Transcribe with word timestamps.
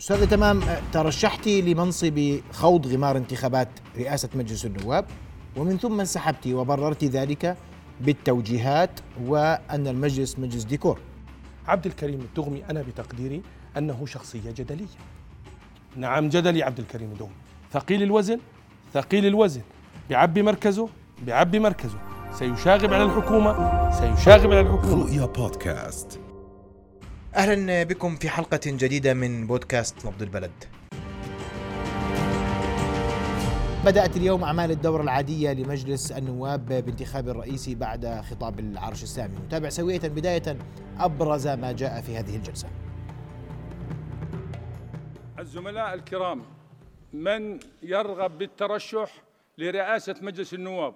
أستاذة 0.00 0.24
تمام 0.24 0.60
ترشحتي 0.92 1.62
لمنصب 1.62 2.40
خوض 2.52 2.86
غمار 2.86 3.16
انتخابات 3.16 3.68
رئاسة 3.96 4.28
مجلس 4.34 4.66
النواب 4.66 5.04
ومن 5.56 5.78
ثم 5.78 6.00
انسحبت 6.00 6.46
وبررت 6.46 7.04
ذلك 7.04 7.56
بالتوجيهات 8.00 8.90
وأن 9.24 9.86
المجلس 9.86 10.38
مجلس 10.38 10.64
ديكور. 10.64 10.98
عبد 11.66 11.86
الكريم 11.86 12.20
الدغمي 12.20 12.64
أنا 12.70 12.82
بتقديري 12.82 13.42
أنه 13.76 14.06
شخصية 14.06 14.50
جدلية. 14.50 14.86
نعم 15.96 16.28
جدلي 16.28 16.62
عبد 16.62 16.78
الكريم 16.78 17.12
الدغمي. 17.12 17.32
ثقيل 17.72 18.02
الوزن 18.02 18.38
ثقيل 18.94 19.26
الوزن. 19.26 19.62
بيعبي 20.08 20.42
مركزه 20.42 20.88
بيعبي 21.22 21.58
مركزه. 21.58 21.98
سيشاغب 22.32 22.92
على 22.94 23.04
الحكومة 23.04 23.90
سيشاغب 23.90 24.50
على 24.50 24.60
الحكومة. 24.60 25.04
رؤيا 25.04 25.26
بودكاست. 25.26 26.20
أهلا 27.34 27.82
بكم 27.82 28.16
في 28.16 28.28
حلقة 28.28 28.60
جديدة 28.66 29.14
من 29.14 29.46
بودكاست 29.46 30.06
نبض 30.06 30.22
البلد. 30.22 30.64
بدأت 33.84 34.16
اليوم 34.16 34.44
أعمال 34.44 34.70
الدورة 34.70 35.02
العادية 35.02 35.52
لمجلس 35.52 36.12
النواب 36.12 36.66
بانتخاب 36.66 37.28
الرئيسي 37.28 37.74
بعد 37.74 38.20
خطاب 38.30 38.60
العرش 38.60 39.02
السامي. 39.02 39.38
نتابع 39.46 39.68
سوية 39.68 40.00
بداية 40.00 40.56
أبرز 40.98 41.48
ما 41.48 41.72
جاء 41.72 42.00
في 42.00 42.16
هذه 42.16 42.36
الجلسة. 42.36 42.68
الزملاء 45.38 45.94
الكرام 45.94 46.42
من 47.12 47.58
يرغب 47.82 48.38
بالترشح 48.38 49.12
لرئاسة 49.58 50.14
مجلس 50.22 50.54
النواب؟ 50.54 50.94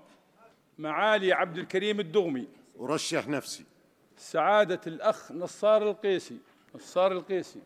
معالي 0.78 1.32
عبد 1.32 1.58
الكريم 1.58 2.00
الدغمي. 2.00 2.46
أرشح 2.80 3.28
نفسي. 3.28 3.64
سعادة 4.16 4.80
الأخ 4.86 5.32
نصار 5.32 5.90
القيسي. 5.90 6.38
نصار 6.74 7.12
القيسي. 7.12 7.60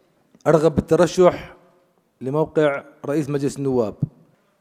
أرغب 0.46 0.74
بالترشح 0.74 1.56
لموقع 2.20 2.84
رئيس 3.06 3.28
مجلس 3.28 3.58
النواب. 3.58 3.94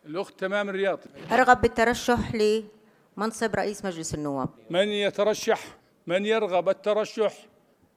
الأخت 0.05 0.39
تمام 0.39 0.69
الرياضي 0.69 1.09
أرغب 1.31 1.61
بالترشح 1.61 2.35
لمنصب 2.35 3.55
رئيس 3.55 3.85
مجلس 3.85 4.13
النواب. 4.13 4.49
من 4.69 4.87
يترشح؟ 4.87 5.77
من 6.07 6.25
يرغب 6.25 6.69
الترشح؟ 6.69 7.45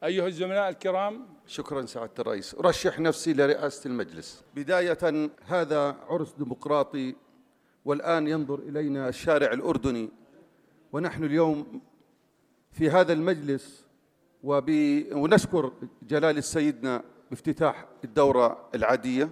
أيها 0.04 0.26
الزملاء 0.26 0.68
الكرام. 0.68 1.26
شكرا 1.46 1.86
سعادة 1.86 2.12
الرئيس. 2.18 2.54
أرشح 2.54 2.98
نفسي 3.00 3.32
لرئاسة 3.32 3.88
المجلس. 3.88 4.42
بداية 4.54 5.30
هذا 5.46 5.96
عرس 6.08 6.32
ديمقراطي 6.38 7.16
والآن 7.84 8.28
ينظر 8.28 8.58
إلينا 8.58 9.08
الشارع 9.08 9.52
الأردني. 9.52 10.08
ونحن 10.92 11.24
اليوم 11.24 11.80
في 12.72 12.90
هذا 12.90 13.12
المجلس 13.12 13.84
وب... 14.44 14.70
ونشكر 15.12 15.72
جلال 16.02 16.44
سيدنا 16.44 17.02
بافتتاح 17.30 17.86
الدورة 18.04 18.68
العادية. 18.74 19.28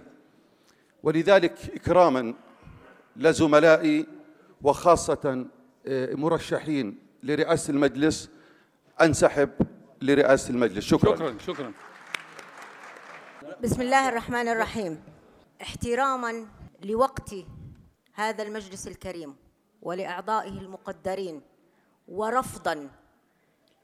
ولذلك 1.03 1.57
إكراما 1.75 2.33
لزملائي 3.15 4.07
وخاصة 4.61 5.45
آه، 5.87 6.13
مرشحين 6.15 6.97
لرئاسة 7.23 7.71
المجلس 7.71 8.29
أنسحب 9.01 9.49
لرئاسة 10.01 10.49
المجلس. 10.49 10.85
شكرا, 10.85 11.15
شكرا 11.15 11.37
شكرا. 11.39 11.71
بسم 13.63 13.81
الله 13.81 14.09
الرحمن 14.09 14.47
الرحيم. 14.47 15.01
احتراما 15.61 16.45
لوقت 16.83 17.35
هذا 18.13 18.43
المجلس 18.43 18.87
الكريم 18.87 19.35
ولأعضائه 19.81 20.49
المقدرين 20.59 21.41
ورفضا 22.07 22.89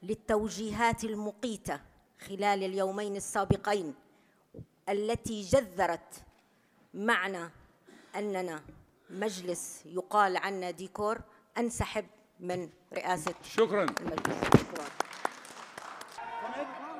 للتوجيهات 0.02 1.04
المقيتة 1.04 1.80
خلال 2.28 2.64
اليومين 2.64 3.16
السابقين 3.16 3.94
التي 4.88 5.42
جذرت 5.42 6.22
معنى 6.94 7.50
أننا 8.16 8.60
مجلس 9.10 9.82
يقال 9.86 10.36
عنا 10.36 10.70
ديكور 10.70 11.18
أنسحب 11.58 12.06
من 12.40 12.68
رئاسة 12.92 13.34
شكرا. 13.42 13.82
المجلس. 13.82 14.44
شكرا. 14.44 14.84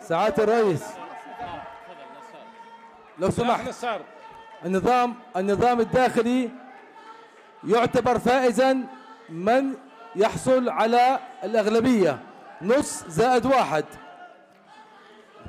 سعادة 0.00 0.44
الرئيس. 0.44 0.82
لو 3.18 3.30
سمحت. 3.30 3.86
النظام 4.64 5.14
النظام 5.36 5.80
الداخلي 5.80 6.50
يعتبر 7.64 8.18
فائزا 8.18 8.84
من 9.28 9.74
يحصل 10.16 10.68
على 10.68 11.18
الأغلبية. 11.44 12.25
نص 12.62 13.04
زائد 13.08 13.46
واحد. 13.46 13.84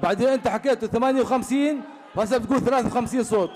بعدين 0.03 0.27
أنت 0.27 0.47
حكيت 0.47 0.85
58 0.85 1.81
وهسه 2.15 2.37
بتقول 2.37 2.59
53 2.59 3.23
صوت. 3.23 3.51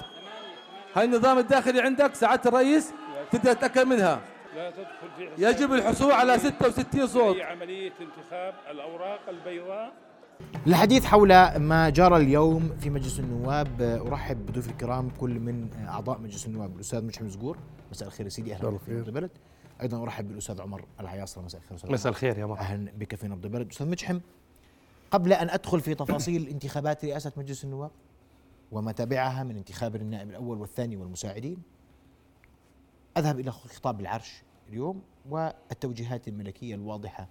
هاي 0.95 1.05
النظام 1.05 1.37
الداخلي 1.37 1.81
عندك 1.81 2.15
سعادة 2.15 2.49
الرئيس 2.49 2.93
تقدر 3.31 3.53
تتأكد 3.53 3.87
منها. 3.87 4.21
لا 4.55 4.71
تدخل 4.71 5.09
في 5.17 5.29
حساب. 5.29 5.39
يجب 5.39 5.73
الحصول 5.73 6.11
على 6.11 6.39
66 6.39 7.07
صوت. 7.07 7.35
أي 7.35 7.43
عملية 7.43 7.91
انتخاب 8.01 8.53
الأوراق 8.71 9.19
البيضاء. 9.29 9.93
الحديث 10.67 11.05
حول 11.05 11.57
ما 11.57 11.89
جرى 11.89 12.17
اليوم 12.17 12.77
في 12.79 12.89
مجلس 12.89 13.19
النواب 13.19 13.81
أرحب 14.07 14.45
بضيوف 14.45 14.69
الكرام 14.69 15.09
كل 15.09 15.29
من 15.29 15.69
أعضاء 15.87 16.19
مجلس 16.19 16.47
النواب. 16.47 16.75
الأستاذ 16.75 17.05
مشعل 17.05 17.29
زقور 17.29 17.57
مساء 17.91 18.07
الخير 18.07 18.25
يا 18.25 18.31
سيدي. 18.31 18.53
أهلا 18.53 18.69
بك 18.69 18.81
في 18.81 18.91
البلد. 18.91 19.31
أيضا 19.81 20.03
أرحب 20.03 20.27
بالأستاذ 20.27 20.61
عمر 20.61 20.85
العياصرة 20.99 21.41
مساء 21.41 21.61
الخير. 21.61 21.91
مساء 21.91 22.09
الخير 22.09 22.37
يا 22.37 22.45
مرحبا 22.45 22.65
أهلا 22.65 22.91
بك 22.91 23.15
في 23.15 23.27
نبض 23.27 23.45
البلد. 23.45 23.69
أستاذ 23.69 23.87
مجحم 23.89 24.19
قبل 25.11 25.33
أن 25.33 25.49
أدخل 25.49 25.81
في 25.81 25.95
تفاصيل 25.95 26.47
انتخابات 26.47 27.05
رئاسة 27.05 27.31
مجلس 27.37 27.63
النواب 27.63 27.91
وما 28.71 28.91
تبعها 28.91 29.43
من 29.43 29.57
انتخاب 29.57 29.95
النائب 29.95 30.29
الأول 30.29 30.57
والثاني 30.57 30.97
والمساعدين 30.97 31.57
أذهب 33.17 33.39
إلى 33.39 33.51
خطاب 33.51 34.01
العرش 34.01 34.43
اليوم 34.69 35.01
والتوجيهات 35.29 36.27
الملكية 36.27 36.75
الواضحة 36.75 37.27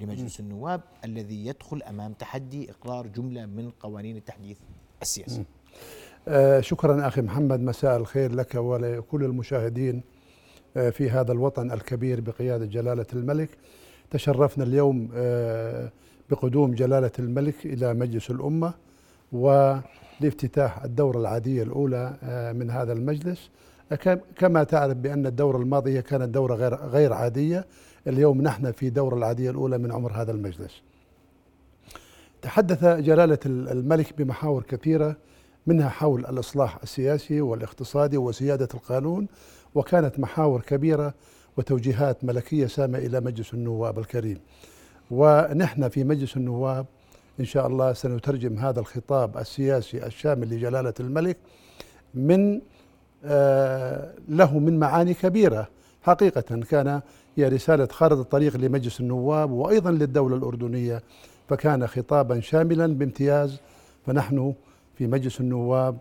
لمجلس 0.00 0.40
النواب 0.40 0.80
الذي 1.04 1.46
يدخل 1.46 1.82
أمام 1.82 2.12
تحدي 2.12 2.70
إقرار 2.70 3.06
جملة 3.06 3.46
من 3.46 3.70
قوانين 3.70 4.16
التحديث 4.16 4.58
السياسي. 5.02 5.44
آه، 6.28 6.60
شكرا 6.60 7.08
أخي 7.08 7.20
محمد. 7.20 7.60
مساء 7.60 7.96
الخير 7.96 8.32
لك 8.32 8.54
ولكل 8.54 9.24
المشاهدين. 9.24 10.02
في 10.74 11.10
هذا 11.10 11.32
الوطن 11.32 11.70
الكبير 11.72 12.20
بقيادة 12.20 12.66
جلالة 12.66 13.06
الملك. 13.12 13.48
تشرفنا 14.10 14.64
اليوم 14.64 15.08
آه، 15.14 15.90
بقدوم 16.30 16.74
جلالة 16.74 17.10
الملك 17.18 17.54
إلى 17.66 17.94
مجلس 17.94 18.30
الأمة 18.30 18.74
ولافتتاح 19.32 20.84
الدورة 20.84 21.18
العادية 21.18 21.62
الأولى 21.62 22.14
آه، 22.22 22.52
من 22.52 22.70
هذا 22.70 22.92
المجلس. 22.92 23.50
آه، 23.92 23.94
كم- 23.94 24.20
كما 24.36 24.64
تعرف 24.64 24.96
بأن 24.96 25.26
الدورة 25.26 25.56
الماضية 25.58 26.00
كانت 26.00 26.28
دورة 26.28 26.54
غير 26.54 26.74
غير 26.74 27.12
عادية. 27.12 27.66
اليوم 28.06 28.42
نحن 28.42 28.72
في 28.72 28.86
الدوره 28.88 29.16
العادية 29.16 29.50
الأولى 29.50 29.78
من 29.78 29.92
عمر 29.92 30.12
هذا 30.12 30.32
المجلس. 30.32 30.82
تحدث 32.42 32.84
جلالة 32.84 33.38
الملك 33.46 34.18
بمحاور 34.18 34.62
كثيرة 34.62 35.16
منها 35.66 35.88
حول 35.88 36.20
الإصلاح 36.26 36.78
السياسي 36.82 37.40
والاقتصادي 37.40 38.16
وسيادة 38.16 38.68
القانون 38.74 39.26
وكانت 39.74 40.18
محاور 40.18 40.60
كبيرة 40.60 41.14
وتوجيهات 41.56 42.24
ملكية 42.24 42.66
سامة 42.66 42.98
إلى 42.98 43.20
مجلس 43.20 43.54
النواب 43.54 43.98
الكريم. 43.98 44.38
ونحن 45.10 45.88
في 45.88 46.04
مجلس 46.04 46.36
النواب 46.36 46.86
إن 47.40 47.44
شاء 47.44 47.66
الله 47.66 47.92
سنترجم 47.92 48.58
هذا 48.58 48.80
الخطاب 48.80 49.38
السياسي 49.38 50.06
الشامل 50.06 50.48
لجلالة 50.50 50.94
الملك 51.00 51.36
من 52.14 52.60
آه، 53.24 54.14
له 54.28 54.58
من 54.58 54.78
معاني 54.78 55.14
كبيرة. 55.14 55.68
حقيقة 56.02 56.40
كان 56.40 57.00
هي 57.36 57.48
رسالة 57.48 57.86
خارطة 57.86 58.20
الطريق 58.20 58.56
لمجلس 58.56 59.00
النواب 59.00 59.50
وأيضا 59.50 59.90
للدولة 59.90 60.36
الأردنية 60.36 61.02
فكان 61.48 61.86
خطابا 61.86 62.40
شاملا 62.40 62.86
بامتياز. 62.86 63.60
فنحن 64.06 64.54
في 64.94 65.06
مجلس 65.06 65.40
النواب 65.40 65.98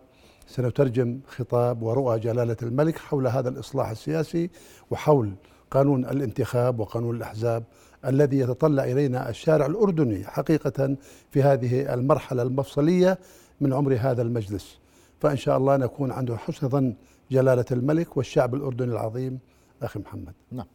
سنترجم 0.49 1.19
خطاب 1.27 1.83
ورؤى 1.83 2.19
جلالة 2.19 2.57
الملك 2.63 2.97
حول 2.97 3.27
هذا 3.27 3.49
الإصلاح 3.49 3.89
السياسي 3.89 4.49
وحول 4.91 5.33
قانون 5.71 6.05
الانتخاب 6.05 6.79
وقانون 6.79 7.15
الأحزاب 7.15 7.63
الذي 8.05 8.39
يتطلع 8.39 8.83
إلينا 8.83 9.29
الشارع 9.29 9.65
الأردني 9.65 10.23
حقيقة 10.25 10.95
في 11.31 11.43
هذه 11.43 11.93
المرحلة 11.93 12.41
المفصلية 12.41 13.19
من 13.61 13.73
عمر 13.73 13.97
هذا 13.99 14.21
المجلس. 14.21 14.79
فإن 15.19 15.37
شاء 15.37 15.57
الله 15.57 15.77
نكون 15.77 16.11
عنده 16.11 16.37
حسن 16.37 16.69
ظن 16.69 16.93
جلالة 17.31 17.65
الملك 17.71 18.17
والشعب 18.17 18.55
الأردني 18.55 18.91
العظيم. 18.91 19.39
أخي 19.81 19.99
محمد. 19.99 20.33
نعم. 20.51 20.65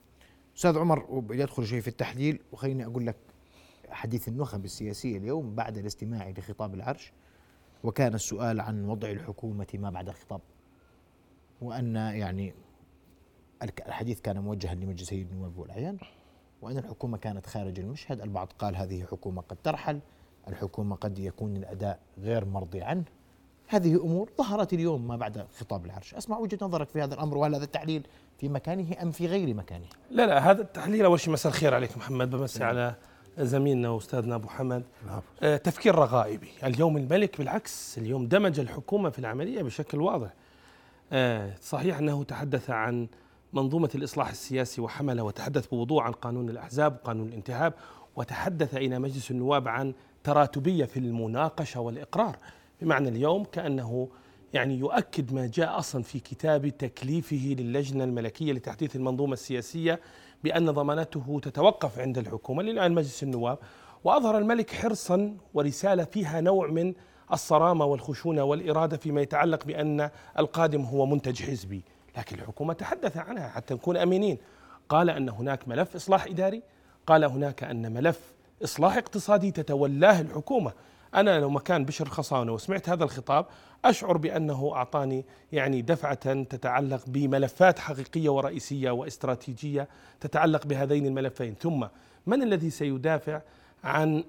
أستاذ 0.57 0.79
عمر 0.79 1.25
يدخل 1.31 1.67
شيء 1.67 1.81
في 1.81 1.89
التحليل 1.89 2.39
وخليني 2.53 2.87
أقول 2.87 3.07
لك 3.07 3.17
حديث 3.91 4.29
النخب 4.29 4.65
السياسية 4.65 5.19
اليوم 5.19 5.55
بعد 5.55 5.79
الاستماع 5.79 6.35
لخطاب 6.39 6.75
العرش. 6.75 7.13
وكان 7.85 8.15
السؤال 8.15 8.61
عن 8.61 8.85
وضع 8.85 9.11
الحكومة 9.11 9.67
ما 9.75 9.91
بعد 9.91 10.09
الخطاب. 10.09 10.41
وأن 11.63 11.97
يعني 11.97 12.55
الحديث 13.63 14.21
كان 14.21 14.39
موجها 14.39 14.75
لمجلسي 14.75 15.23
النواب 15.23 15.59
والاعيان 15.59 15.99
وأن 16.63 16.79
الحكومة 16.79 17.19
كانت 17.19 17.47
خارج 17.47 17.81
المشهد. 17.81 18.21
البعض 18.21 18.53
قال 18.59 18.77
هذه 18.77 19.05
حكومة 19.05 19.43
قد 19.43 19.57
ترحل 19.65 20.01
الحكومة 20.49 20.97
قد 20.97 21.19
يكون 21.19 21.57
الأداء 21.57 21.99
غير 22.19 22.45
مرضي 22.45 22.83
عنه. 22.83 23.05
هذه 23.69 23.95
أمور 23.95 24.31
ظهرت 24.39 24.73
اليوم 24.73 25.09
ما 25.09 25.17
بعد 25.17 25.47
خطاب 25.59 25.87
العرش، 25.87 26.15
أسمع 26.15 26.39
وجهة 26.39 26.59
نظرك 26.63 26.89
في 26.89 27.03
هذا 27.03 27.15
الأمر 27.15 27.39
وهل 27.39 27.55
هذا 27.55 27.65
التحليل 27.65 28.07
في 28.39 28.49
مكانه 28.49 29.03
أم 29.03 29.11
في 29.11 29.27
غير 29.27 29.55
مكانه؟ 29.55 29.87
لا 30.11 30.27
لا 30.27 30.51
هذا 30.51 30.63
التحليل 30.63 31.05
أول 31.05 31.21
شيء 31.21 31.33
مساء 31.33 31.53
الخير 31.53 31.75
عليك 31.75 31.97
محمد 31.97 32.31
بمسي 32.31 32.65
على 32.65 32.95
زميلنا 33.39 33.89
واستاذنا 33.89 34.35
أبو 34.35 34.49
حمد. 34.49 34.85
آه 35.43 35.57
تفكير 35.57 35.95
رغائبي. 35.95 36.49
اليوم 36.65 36.97
الملك 36.97 37.39
بالعكس 37.39 37.99
اليوم 37.99 38.27
دمج 38.27 38.61
الحكومة 38.61 39.11
في 39.11 39.19
العملية 39.19 39.63
بشكل 39.63 40.01
واضح. 40.01 40.31
آه 41.13 41.55
صحيح 41.63 41.99
أنه 41.99 42.25
تحدث 42.25 42.71
عن 42.71 43.07
منظومة 43.53 43.91
الإصلاح 43.95 44.29
السياسي 44.31 44.81
وحمل 44.81 45.21
وتحدث 45.21 45.67
بوضوح 45.67 46.07
عن 46.07 46.13
قانون 46.13 46.49
الأحزاب 46.49 46.93
وقانون 46.93 47.29
الانتهاب 47.29 47.75
وتحدث 48.17 48.75
إلى 48.75 48.99
مجلس 48.99 49.31
النواب 49.31 49.69
عن 49.69 49.95
تراتبية 50.25 50.85
في 50.85 50.97
المناقشة 50.97 51.81
والإقرار. 51.81 52.37
بمعنى 52.83 53.09
اليوم 53.09 53.45
كأنه 53.45 54.09
يعني 54.55 54.79
يؤكد 54.79 55.33
ما 55.33 55.47
جاء 55.47 55.79
أصلا 55.79 56.03
في 56.03 56.19
كتاب 56.21 56.69
تكليفه 56.69 57.57
للجنة 57.59 58.05
الملكية 58.05 58.53
لتحديث 58.53 58.97
المنظومة 58.97 59.33
السياسية 59.33 60.01
بأن 60.45 60.71
ضمانته 60.71 61.41
تتوقف 61.43 61.99
عند 61.99 62.19
الحكومة 62.19 62.63
للآن 62.63 62.93
مجلس 62.93 63.23
النواب 63.23 63.59
وأظهر 64.05 64.39
الملك 64.39 64.71
حرصا 64.71 65.37
ورسالة 65.55 66.05
فيها 66.05 66.41
نوع 66.41 66.67
من 66.67 66.95
الصرامة 67.33 67.85
والخشونة 67.85 68.45
والإرادة 68.45 68.97
فيما 68.97 69.21
يتعلق 69.21 69.65
بأن 69.65 70.11
القادم 70.39 70.83
هو 70.83 71.07
منتج 71.07 71.43
حزبي، 71.43 71.83
لكن 72.19 72.39
الحكومة 72.39 72.73
تحدث 72.73 73.17
عنها 73.17 73.49
حتى 73.49 73.75
نكون 73.75 73.97
امينين، 73.97 74.39
قال 74.89 75.11
أن 75.11 75.29
هناك 75.29 75.69
ملف 75.69 75.97
إصلاح 75.97 76.27
إداري، 76.27 76.63
قال 77.07 77.25
هناك 77.25 77.65
أن 77.65 77.93
ملف 77.93 78.21
إصلاح 78.65 78.97
اقتصادي 78.97 79.51
تتولاه 79.51 80.21
الحكومة، 80.21 80.73
أنا 81.15 81.41
لو 81.41 81.51
مكان 81.51 81.85
بشر 81.85 82.09
خصانه 82.09 82.53
وسمعت 82.53 82.89
هذا 82.89 83.05
الخطاب 83.05 83.47
أشعر 83.85 84.17
بأنه 84.17 84.73
أعطاني 84.75 85.25
يعني 85.53 85.83
دفعة 85.83 86.43
تتعلق 86.43 87.03
بملفات 87.07 87.79
حقيقية 87.79 88.29
ورئيسية 88.29 88.91
واستراتيجية 88.91 89.89
تتعلق 90.21 90.67
بهذين 90.67 91.07
الملفين. 91.07 91.55
ثم 91.55 91.87
من 92.27 92.43
الذي 92.43 92.71
سيدافع 92.71 93.41
عن 93.85 94.25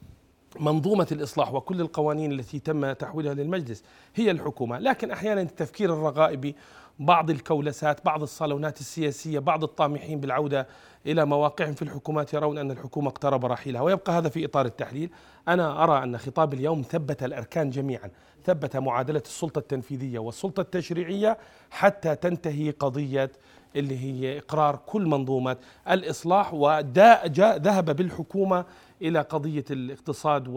منظومة 0.60 1.06
الإصلاح 1.12 1.54
وكل 1.54 1.80
القوانين 1.80 2.32
التي 2.32 2.58
تم 2.58 2.92
تحويلها 2.92 3.34
للمجلس؟ 3.34 3.84
هي 4.14 4.30
الحكومة. 4.30 4.78
لكن 4.78 5.10
أحيانا 5.10 5.40
التفكير 5.40 5.92
الرغائبي 5.92 6.54
بعض 6.98 7.30
الكولسات 7.30 8.04
بعض 8.04 8.22
الصالونات 8.22 8.80
السياسية 8.80 9.38
بعض 9.38 9.64
الطامحين 9.64 10.20
بالعودة 10.20 10.66
إلى 11.06 11.24
مواقعهم 11.24 11.72
في 11.72 11.82
الحكومات 11.82 12.34
يرون 12.34 12.58
أن 12.58 12.70
الحكومة 12.70 13.08
اقترب 13.08 13.46
رحيلها. 13.46 13.82
ويبقى 13.82 14.12
هذا 14.12 14.28
في 14.28 14.44
إطار 14.44 14.66
التحليل. 14.66 15.10
أنا 15.48 15.84
أرى 15.84 16.04
أن 16.04 16.18
خطاب 16.18 16.54
اليوم 16.54 16.82
ثبت 16.82 17.22
الأركان 17.22 17.70
جميعا. 17.70 18.10
ثبت 18.44 18.76
معادلة 18.76 19.22
السلطة 19.26 19.58
التنفيذية 19.58 20.18
والسلطة 20.18 20.60
التشريعية 20.60 21.38
حتى 21.70 22.16
تنتهي 22.16 22.70
قضية 22.70 23.30
اللي 23.76 23.98
هي 23.98 24.38
إقرار 24.38 24.76
كل 24.86 25.06
منظومة 25.06 25.56
الإصلاح 25.90 26.54
وذهب 26.54 27.96
بالحكومة 27.96 28.64
إلى 29.04 29.20
قضية 29.20 29.64
الاقتصاد 29.70 30.48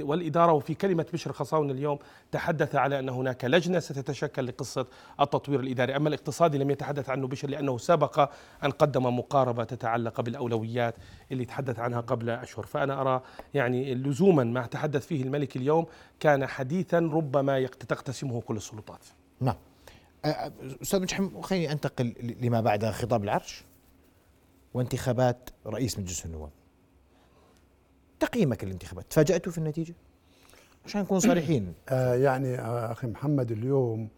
والإدارة 0.00 0.52
وفي 0.52 0.74
كلمة 0.74 1.06
بشر 1.12 1.32
خصاون 1.32 1.70
اليوم 1.70 1.98
تحدث 2.32 2.74
على 2.74 2.98
أن 2.98 3.08
هناك 3.08 3.44
لجنة 3.44 3.78
ستتشكل 3.78 4.46
لقصة 4.46 4.86
التطوير 5.20 5.60
الإداري، 5.60 5.96
أما 5.96 6.08
الاقتصادي 6.08 6.58
لم 6.58 6.70
يتحدث 6.70 7.10
عنه 7.10 7.26
بشر 7.26 7.48
لأنه 7.48 7.78
سبق 7.78 8.30
أن 8.64 8.70
قدم 8.70 9.18
مقاربة 9.18 9.64
تتعلق 9.64 10.20
بالأولويات 10.20 10.94
اللي 11.32 11.44
تحدث 11.44 11.78
عنها 11.78 12.00
قبل 12.00 12.30
أشهر، 12.30 12.66
فأنا 12.66 13.00
أرى 13.00 13.22
يعني 13.54 13.94
لزوما 13.94 14.44
ما 14.44 14.66
تحدث 14.66 15.06
فيه 15.06 15.22
الملك 15.22 15.56
اليوم 15.56 15.86
كان 16.20 16.46
حديثا 16.46 16.98
ربما 16.98 17.66
تقتسمه 17.66 18.40
كل 18.40 18.56
السلطات. 18.56 19.04
نعم. 19.40 19.56
أستاذ 20.82 21.00
مجحم 21.02 21.40
خليني 21.40 21.72
أنتقل 21.72 22.14
لما 22.40 22.60
بعد 22.60 22.84
خطاب 22.84 23.24
العرش 23.24 23.64
وانتخابات 24.74 25.50
رئيس 25.66 25.98
مجلس 25.98 26.26
النواب. 26.26 26.50
تقييمك 28.20 28.64
للانتخابات 28.64 29.04
تفاجأتوا 29.10 29.52
في 29.52 29.58
النتيجة؟ 29.58 29.94
عشان 30.84 31.00
نكون 31.00 31.20
صريحين. 31.20 31.74
آه 31.88 32.14
يعني 32.14 32.58
آه 32.58 32.92
أخي 32.92 33.06
محمد 33.06 33.52
اليوم 33.52 34.08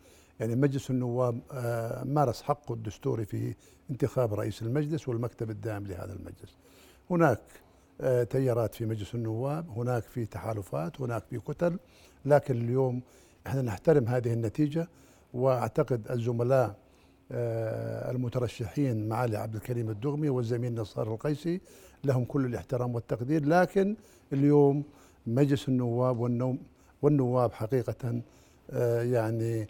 يعني 0.41 0.57
مجلس 0.57 0.91
النواب 0.91 1.41
آه 1.53 2.05
مارس 2.05 2.43
حقه 2.43 2.75
الدستوري 2.75 3.25
في 3.25 3.55
انتخاب 3.91 4.35
رئيس 4.35 4.63
المجلس 4.63 5.09
والمكتب 5.09 5.51
الدائم 5.51 5.87
لهذا 5.87 6.13
المجلس. 6.13 6.57
هناك 7.11 7.41
آه 8.01 8.23
تيارات 8.25 8.75
في 8.75 8.87
مجلس 8.87 9.15
النواب 9.15 9.71
هناك 9.71 10.03
في 10.03 10.27
تحالفات 10.27 11.01
هناك 11.01 11.25
في 11.31 11.39
كتل 11.39 11.79
لكن 12.25 12.57
اليوم 12.57 13.03
إحنا 13.47 13.63
نحترم 13.63 14.09
هذه 14.09 14.33
النتيجة 14.33 14.89
وأعتقد 15.35 16.11
الزملاء 16.11 16.77
آه 17.33 18.11
المترشحين 18.11 19.09
معالي 19.09 19.37
عبد 19.37 19.55
الكريم 19.55 19.91
الدغمي 19.91 20.29
والزميل 20.29 20.75
نصار 20.75 21.15
القيسي 21.15 21.61
لهم 22.05 22.25
كل 22.25 22.47
الاحترام 22.47 22.95
والتقدير 22.95 23.45
لكن 23.45 23.97
اليوم 24.33 24.85
مجلس 25.27 25.69
النواب 25.69 26.19
والنوم 26.19 26.59
والنواب 27.03 27.53
حقيقة 27.53 28.23
آه، 28.71 29.03
يعني 29.03 29.67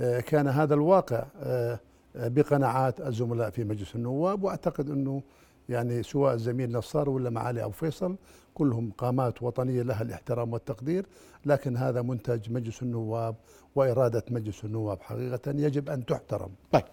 آه، 0.00 0.20
كان 0.20 0.48
هذا 0.48 0.74
الواقع 0.74 1.24
آه، 1.42 1.78
بقناعات 2.14 3.00
الزملاء 3.00 3.50
في 3.50 3.64
مجلس 3.64 3.94
النواب 3.94 4.42
وأعتقد 4.42 4.90
أنه 4.90 5.22
يعني 5.68 6.02
سواء 6.02 6.34
الزميل 6.34 6.72
نصار 6.72 7.10
ولا 7.10 7.30
معالي 7.30 7.64
أبو 7.64 7.72
فيصل 7.72 8.16
كلهم 8.54 8.90
قامات 8.98 9.42
وطنية 9.42 9.82
لها 9.82 10.02
الاحترام 10.02 10.52
والتقدير 10.52 11.06
لكن 11.46 11.76
هذا 11.76 12.02
منتج 12.02 12.52
مجلس 12.52 12.82
النواب 12.82 13.34
وإرادة 13.74 14.24
مجلس 14.30 14.64
النواب 14.64 15.02
حقيقة 15.02 15.50
يجب 15.50 15.90
أن 15.90 16.06
تحترم. 16.06 16.50
طيب 16.72 16.84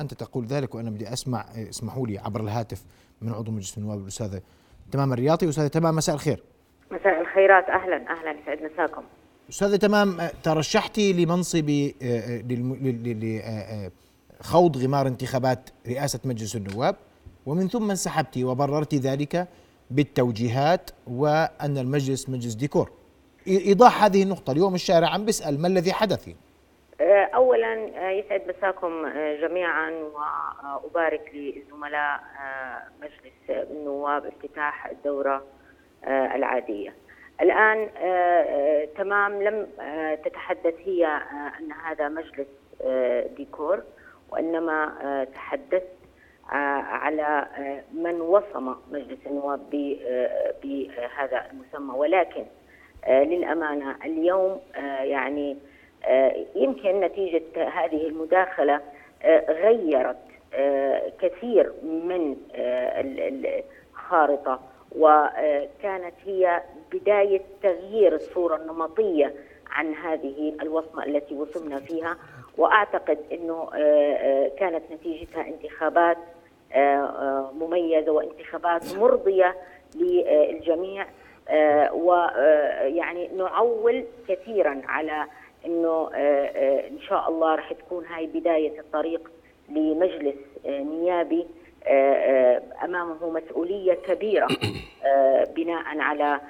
أنت 0.00 0.14
تقول 0.14 0.46
ذلك 0.46 0.74
وأنا 0.74 0.90
بدي 0.90 1.12
أسمع 1.12 1.40
اسمحوا 1.56 2.06
لي 2.06 2.18
عبر 2.18 2.40
الهاتف 2.40 2.84
من 3.22 3.32
عضو 3.32 3.52
مجلس 3.52 3.78
النواب 3.78 4.02
الاستاذه 4.02 4.42
تمام 4.92 5.12
الرياضي. 5.12 5.48
استاذه 5.48 5.66
تمام 5.66 5.96
مساء 5.96 6.14
الخير. 6.14 6.42
مساء 6.90 7.20
الخيرات. 7.20 7.68
أهلا 7.68 7.96
أهلا 7.96 8.40
يسعد 8.40 8.72
مساكم. 8.72 9.02
استاذه 9.50 9.76
تمام 9.76 10.28
ترشحتي 10.42 11.12
لمنصب 11.12 11.90
لخوض 14.40 14.76
غمار 14.76 15.06
انتخابات 15.06 15.70
رئاسة 15.86 16.20
مجلس 16.24 16.56
النواب 16.56 16.96
ومن 17.46 17.68
ثم 17.68 17.90
انسحبت 17.90 18.38
وبررت 18.38 18.94
ذلك 18.94 19.48
بالتوجيهات 19.90 20.90
وأن 21.06 21.78
المجلس 21.78 22.28
مجلس 22.28 22.54
ديكور. 22.54 22.90
إيضاح 23.46 24.04
هذه 24.04 24.22
النقطة 24.22 24.50
اليوم 24.50 24.74
الشارع 24.74 25.08
عم 25.08 25.24
بيسأل 25.24 25.60
ما 25.60 25.68
الذي 25.68 25.92
حدث؟ 25.92 26.28
آه، 26.28 26.34
اولا 27.00 27.90
آه، 27.96 28.10
يسعد 28.10 28.42
مساكم 28.48 29.04
آه، 29.06 29.36
جميعا 29.36 29.90
وأبارك 29.90 31.30
للزملاء 31.34 32.20
مجلس 33.02 33.50
النواب 33.70 34.26
افتتاح 34.26 34.86
الدورة 34.86 35.44
العادية. 36.08 36.94
الآن 37.40 37.88
تمام 38.96 39.42
لم 39.42 39.66
تتحدث 40.24 40.74
هي 40.84 41.06
أن 41.60 41.72
هذا 41.72 42.08
مجلس 42.08 42.46
ديكور 43.36 43.82
وإنما 44.30 45.26
تحدثت 45.34 45.88
على 46.48 47.46
من 47.92 48.20
وصم 48.20 48.74
مجلس 48.90 49.18
النواب 49.26 49.70
بهذا 50.62 51.46
المسمى 51.52 51.94
ولكن 51.94 52.46
للأمانة 53.08 53.96
اليوم 54.04 54.60
يعني 55.02 55.52
آه، 55.52 55.56
يمكن 56.54 57.00
نتيجة 57.00 57.68
هذه 57.68 58.08
المداخلة 58.08 58.80
آه، 59.22 59.52
غيرت 59.52 60.16
آه، 60.54 61.12
كثير 61.20 61.72
من 61.82 62.36
الخارطة 63.94 64.60
وكانت 64.98 66.14
هي 66.24 66.62
بداية 66.92 67.42
تغيير 67.62 68.14
الصورة 68.14 68.56
النمطية 68.56 69.34
عن 69.70 69.94
هذه 69.94 70.54
الوصمة 70.62 71.04
التي 71.04 71.34
وصلنا 71.34 71.80
فيها. 71.80 72.16
وأعتقد 72.58 73.18
أنه 73.32 73.68
كانت 74.58 74.82
نتيجتها 74.92 75.46
انتخابات 75.46 76.16
مميزة 77.60 78.12
وانتخابات 78.12 78.94
مرضية 78.94 79.56
للجميع. 79.96 81.06
ويعني 81.92 83.28
نعول 83.28 84.04
كثيرا 84.28 84.82
على 84.88 85.26
إنه 85.66 86.10
آه، 86.14 86.16
آه، 86.16 86.88
إن 86.88 86.98
شاء 87.08 87.28
الله 87.28 87.54
راح 87.54 87.72
تكون 87.72 88.04
هاي 88.06 88.26
بداية 88.26 88.80
الطريق 88.80 89.30
لمجلس 89.68 90.34
آه، 90.66 90.82
نيابي 90.82 91.46
أمامه 92.84 93.30
مسؤولية 93.30 93.94
كبيرة 93.94 94.46
بناء 95.56 95.98
على 95.98 96.40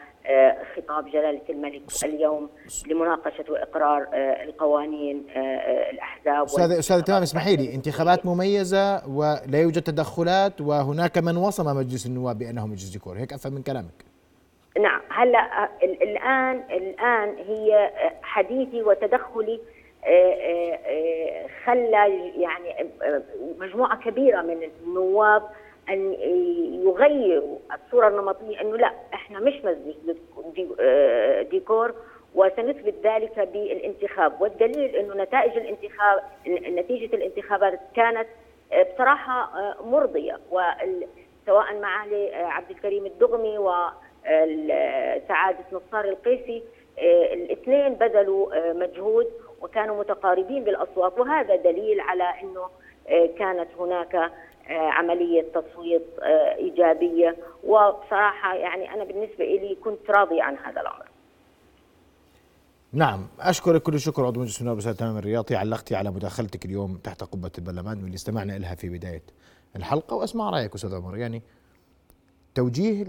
خطاب 0.76 1.06
جلالة 1.10 1.40
الملك 1.50 1.82
اليوم 2.04 2.48
لمناقشة 2.86 3.44
وإقرار 3.48 4.06
القوانين 4.14 5.26
الأحزاب 5.90 6.44
أستاذ 6.44 6.72
أستاذ 6.72 7.00
تمام 7.00 7.22
اسمحي 7.22 7.56
لي. 7.56 7.74
انتخابات 7.74 8.26
مميزة 8.26 9.08
ولا 9.08 9.60
يوجد 9.60 9.82
تدخلات 9.82 10.60
وهناك 10.60 11.18
من 11.18 11.36
وصم 11.36 11.76
مجلس 11.76 12.06
النواب 12.06 12.38
بانه 12.38 12.66
مجلس 12.66 12.88
ديكور 12.88 13.18
هيك 13.18 13.32
أفهم 13.32 13.52
من 13.52 13.62
كلامك. 13.62 14.15
نعم. 14.80 15.00
هلا 15.08 15.68
ال- 15.82 16.02
الآن 16.02 16.62
الآن 16.70 17.36
هي 17.48 17.90
حديثي 18.22 18.82
وتدخلي 18.82 19.60
آه، 20.04 20.08
آه، 20.08 20.78
آه، 20.86 21.46
خلى 21.64 22.32
يعني 22.42 22.80
آه، 23.02 23.22
مجموعة 23.58 23.96
كبيرة 24.00 24.42
من 24.42 24.70
النواب 24.84 25.42
أن 25.88 26.12
يغيروا 26.84 27.58
الصورة 27.74 28.08
النمطية 28.08 28.60
أنه 28.60 28.76
لا 28.76 28.92
إحنا 29.14 29.40
مش 29.40 29.54
مجلس 29.64 29.96
دي- 30.54 30.68
آه، 30.80 31.42
ديكور 31.42 31.94
وسنثبت 32.34 32.94
ذلك 33.04 33.38
بالانتخاب. 33.52 34.40
والدليل 34.40 34.96
أنه 34.96 35.14
نتائج 35.14 35.56
الانتخاب 35.56 36.20
نتيجة 36.48 37.16
الانتخابات 37.16 37.80
كانت 37.96 38.26
آه، 38.72 38.82
بصراحة 38.94 39.58
آه، 39.60 39.76
مرضية. 39.86 40.38
سواء 41.46 41.80
معالي 41.80 42.34
آه، 42.34 42.46
عبد 42.46 42.70
الكريم 42.70 43.06
الدغمي 43.06 43.58
وسعاده 44.26 45.64
نصار 45.72 46.04
القيسي 46.04 46.62
آه، 46.98 47.34
الاثنين 47.34 47.94
بذلوا 47.94 48.70
آه، 48.70 48.72
مجهود 48.72 49.26
وكانوا 49.60 50.00
متقاربين 50.00 50.64
بالأصوات 50.64 51.18
وهذا 51.18 51.56
دليل 51.56 52.00
على 52.00 52.24
إنه 52.42 52.68
آه، 53.08 53.28
كانت 53.38 53.68
هناك 53.78 54.32
عملية 54.68 55.44
تصويت 55.54 56.02
إيجابية 56.58 57.36
وبصراحة 57.64 58.54
يعني 58.54 58.94
أنا 58.94 59.04
بالنسبة 59.04 59.44
لي 59.44 59.74
كنت 59.84 60.10
راضيه 60.10 60.42
عن 60.42 60.56
هذا 60.56 60.80
الأمر. 60.80 61.06
نعم 62.92 63.26
أشكرك 63.40 63.82
كل 63.82 63.94
الشكر 63.94 64.26
عضو 64.26 64.40
مجلس 64.40 64.60
النواب 64.60 64.78
أستاذ 64.78 64.96
تمام 64.96 65.18
الرياضي 65.18 65.56
علقتي 65.56 65.96
على 65.96 66.10
مداخلتك 66.10 66.64
اليوم 66.64 66.96
تحت 67.04 67.24
قبة 67.24 67.50
البرلمان 67.58 68.02
واللي 68.02 68.14
استمعنا 68.14 68.52
لها 68.52 68.74
في 68.74 68.88
بداية 68.88 69.22
الحلقة 69.76 70.16
وأسمع 70.16 70.50
رأيك 70.50 70.74
أستاذ 70.74 70.94
عمر 70.94 71.16
يعني 71.16 71.42
توجيه 72.56 73.02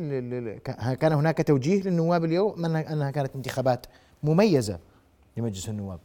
كان 0.94 1.13
هناك 1.13 1.48
توجيه 1.48 1.82
للنواب 1.82 2.25
اليوم 2.25 2.66
أنها 2.66 3.12
كانت 3.12 3.36
انتخابات 3.36 3.86
مميزة 4.24 4.80
لمجلس 5.38 5.70
النواب. 5.70 6.00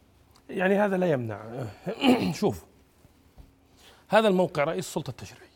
يعني 0.50 0.78
هذا 0.78 0.96
لا 0.96 1.10
يمنع. 1.10 1.66
شوف 2.40 2.64
هذا 4.08 4.28
الموقع 4.28 4.64
رئيس 4.64 4.86
السلطة 4.86 5.10
التشريعية. 5.10 5.52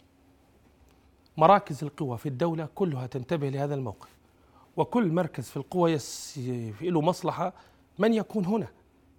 مراكز 1.37 1.85
القوى 1.85 2.19
في 2.19 2.29
الدولة 2.29 2.69
كلها 2.75 3.07
تنتبه 3.07 3.49
لهذا 3.49 3.75
الموقع. 3.75 4.09
وكل 4.77 5.13
مركز 5.13 5.45
في 5.45 5.57
القوى 5.57 5.93
يس 5.93 6.41
له 6.81 7.01
مصلحة 7.01 7.53
من 7.99 8.15
يكون 8.15 8.45
هنا. 8.45 8.69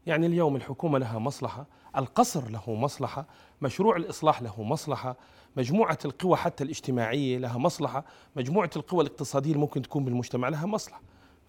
يعني 0.05 0.27
اليوم 0.27 0.55
الحكومة 0.55 0.99
لها 0.99 1.19
مصلحة. 1.19 1.65
القصر 1.97 2.49
له 2.49 2.75
مصلحة 2.75 3.25
مشروع 3.61 3.95
الإصلاح 3.95 4.41
له 4.41 4.63
مصلحة 4.63 5.17
مجموعة 5.57 5.97
القوى 6.05 6.37
حتى 6.37 6.63
الاجتماعية 6.63 7.37
لها 7.37 7.57
مصلحة 7.57 8.05
مجموعة 8.35 8.69
القوى 8.75 9.01
الاقتصادية 9.01 9.49
اللي 9.49 9.61
ممكن 9.61 9.81
تكون 9.81 10.05
بالمجتمع 10.05 10.49
لها 10.49 10.65
مصلحة. 10.65 11.01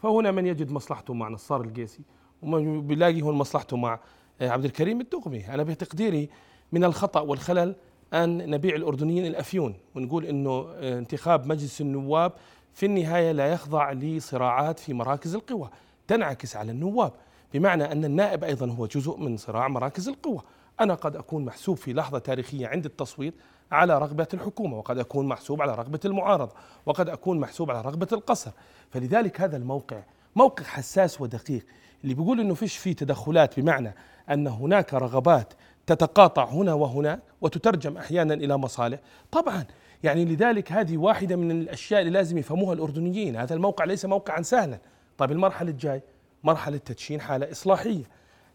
فهنا 0.03 0.31
من 0.31 0.47
يجد 0.47 0.71
مصلحته 0.71 1.15
مع 1.15 1.29
نصار 1.29 1.61
القيسي 1.61 2.03
ومن 2.43 2.87
بيلاقي 2.87 3.23
هون 3.23 3.35
مصلحته 3.35 3.77
مع 3.77 4.01
آه، 4.41 4.51
عبد 4.51 4.65
الكريم 4.65 5.01
الدغمي. 5.01 5.49
أنا 5.49 5.63
بتقديري 5.63 6.29
من 6.73 6.85
الخطأ 6.85 7.21
والخلل 7.21 7.77
أن 8.15 8.51
نبيع 8.51 8.77
الأردنيين 8.77 9.27
الأفيون 9.27 9.75
ونقول 9.95 10.25
أنه 10.25 10.67
آه، 10.75 10.99
انتخاب 10.99 11.47
مجلس 11.47 11.81
النواب 11.81 12.33
في 12.73 12.87
النهاية 12.87 13.33
لا 13.33 13.53
يخضع 13.53 13.93
لصراعات 13.93 14.79
في 14.79 14.95
مراكز 14.95 15.35
القوى 15.35 15.71
تنعكس 16.07 16.57
على 16.57 16.73
النواب. 16.73 17.13
بمعنى 17.55 17.93
أن 17.93 18.05
النائب 18.05 18.45
أيضا 18.45 18.67
هو 18.67 18.87
جزء 18.87 19.17
من 19.17 19.37
صراع 19.37 19.69
مراكز 19.69 20.09
القوى 20.09 20.41
أنا 20.81 20.95
قد 20.95 21.17
أكون 21.17 21.45
محسوب 21.45 21.77
في 21.77 21.93
لحظة 21.93 22.19
تاريخية 22.19 22.67
عند 22.67 22.85
التصويت 22.85 23.35
على 23.73 23.99
رغبة 23.99 24.29
الحكومة 24.35 24.79
وقد 24.79 24.99
أكون 24.99 25.27
محسوب 25.27 25.63
على 25.63 25.75
رغبة 25.75 26.01
المعارضة 26.05 26.53
وقد 26.87 27.09
أكون 27.09 27.41
محسوب 27.41 27.71
على 27.71 27.81
رغبة 27.81 28.09
القصر. 28.13 28.51
فلذلك 28.91 29.41
هذا 29.41 29.57
الموقع 29.57 30.03
موقع 30.37 30.65
حساس 30.65 31.21
ودقيق 31.21 31.67
اللي 32.05 32.15
بيقول 32.15 32.41
إنه 32.41 32.55
فيش 32.55 32.77
فيه 32.77 32.93
تدخلات 32.93 33.61
بمعنى 33.61 33.95
أن 34.31 34.47
هناك 34.47 34.95
رغبات 34.95 35.53
تتقاطع 35.87 36.45
هنا 36.45 36.75
وهناك 36.75 37.21
وتترجم 37.41 37.97
أحيانا 37.97 38.35
إلى 38.35 38.57
مصالح. 38.57 38.99
طبعا 39.31 39.65
يعني 40.03 40.25
لذلك 40.25 40.73
هذه 40.73 40.97
واحدة 40.97 41.37
من 41.37 41.51
الأشياء 41.51 42.01
اللي 42.01 42.13
لازم 42.13 42.39
يفهموها 42.39 42.75
الأردنيين. 42.75 43.37
هذا 43.37 43.55
الموقع 43.55 43.85
ليس 43.85 44.05
موقعا 44.05 44.43
سهلا. 44.43 44.79
طيب 45.19 45.33
المرحلة 45.33 45.71
الجاي 45.71 46.03
مرحلة 46.45 46.77
تدشين 46.77 47.21
حالة 47.21 47.51
إصلاحية 47.51 48.03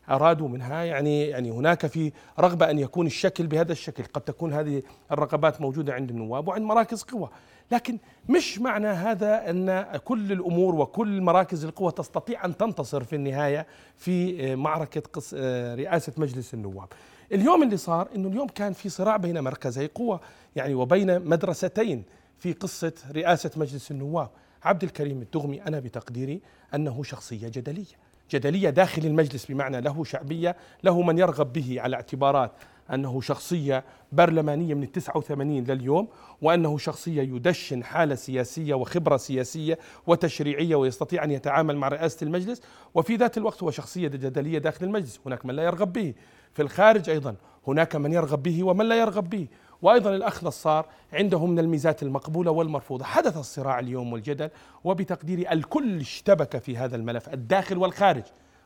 أرادوا 0.09 0.47
منها 0.47 0.83
يعني 0.83 1.27
يعني 1.27 1.51
هناك 1.51 1.85
في 1.87 2.11
رغبة 2.39 2.69
أن 2.69 2.79
يكون 2.79 3.05
الشكل 3.07 3.47
بهذا 3.47 3.71
الشكل 3.71 4.03
قد 4.03 4.21
تكون 4.21 4.53
هذه 4.53 4.83
الرغبات 5.11 5.61
موجودة 5.61 5.93
عند 5.93 6.09
النواب 6.09 6.47
وعند 6.47 6.63
مراكز 6.63 7.03
قوى 7.03 7.29
لكن 7.71 7.97
مش 8.29 8.59
معنى 8.59 8.87
هذا 8.87 9.49
أن 9.49 9.83
كل 10.05 10.31
الأمور 10.31 10.75
وكل 10.75 11.21
مراكز 11.21 11.65
القوى 11.65 11.91
تستطيع 11.91 12.45
أن 12.45 12.57
تنتصر 12.57 13.03
في 13.03 13.15
النهاية 13.15 13.67
في 13.97 14.55
معركة 14.55 15.01
قص- 15.13 15.33
رئاسة 15.77 16.13
مجلس 16.17 16.53
النواب. 16.53 16.87
اليوم 17.31 17.63
اللي 17.63 17.77
صار 17.77 18.07
إنه 18.15 18.27
اليوم 18.27 18.47
كان 18.47 18.73
في 18.73 18.89
صراع 18.89 19.17
بين 19.17 19.39
مركزي 19.39 19.87
قوى 19.87 20.19
يعني 20.55 20.73
وبين 20.73 21.19
مدرستين 21.29 22.03
في 22.39 22.53
قصة 22.53 22.93
رئاسة 23.15 23.51
مجلس 23.55 23.91
النواب. 23.91 24.29
عبد 24.63 24.83
الكريم 24.83 25.21
الدغمي 25.21 25.61
أنا 25.61 25.79
بتقديري 25.79 26.41
أنه 26.75 27.03
شخصية 27.03 27.47
جدلية، 27.47 27.95
جدلية 28.31 28.69
داخل 28.69 29.05
المجلس 29.05 29.45
بمعنى 29.45 29.81
له 29.81 30.03
شعبية، 30.03 30.55
له 30.83 31.01
من 31.01 31.17
يرغب 31.17 31.53
به 31.53 31.81
على 31.81 31.95
اعتبارات 31.95 32.51
أنه 32.93 33.21
شخصية 33.21 33.83
برلمانية 34.11 34.73
من 34.73 34.83
التسعة 34.83 35.17
وثمانين 35.17 35.63
لليوم 35.63 36.07
وأنه 36.41 36.77
شخصية 36.77 37.21
يدشن 37.21 37.83
حالة 37.83 38.15
سياسية 38.15 38.73
وخبرة 38.73 39.17
سياسية 39.17 39.79
وتشريعية 40.07 40.75
ويستطيع 40.75 41.23
أن 41.23 41.31
يتعامل 41.31 41.77
مع 41.77 41.87
رئاسة 41.87 42.23
المجلس 42.25 42.61
وفي 42.93 43.15
ذات 43.15 43.37
الوقت 43.37 43.63
هو 43.63 43.71
شخصية 43.71 44.07
جدلية 44.07 44.59
داخل 44.59 44.85
المجلس، 44.85 45.19
هناك 45.25 45.45
من 45.45 45.55
لا 45.55 45.63
يرغب 45.63 45.93
به، 45.93 46.13
في 46.53 46.61
الخارج 46.61 47.09
أيضا 47.09 47.35
هناك 47.67 47.95
من 47.95 48.13
يرغب 48.13 48.43
به 48.43 48.63
ومن 48.63 48.85
لا 48.85 48.99
يرغب 48.99 49.29
به، 49.29 49.47
وأيضا 49.83 50.15
الأخ 50.15 50.43
نصار 50.43 50.85
عنده 51.13 51.45
من 51.45 51.59
الميزات 51.59 52.03
المقبولة 52.03 52.51
والمرفوضة، 52.51 53.05
حدث 53.05 53.37
الصراع 53.37 53.79
اليوم 53.79 54.13
والجدل 54.13 54.49
وبتقديري 54.83 55.51
الكل 55.51 55.99
اشتبك 55.99 56.57
في 56.57 56.77
هذا 56.77 56.95
الملف 56.95 57.33
الداخل 57.33 57.77
والخارج، 57.77 58.23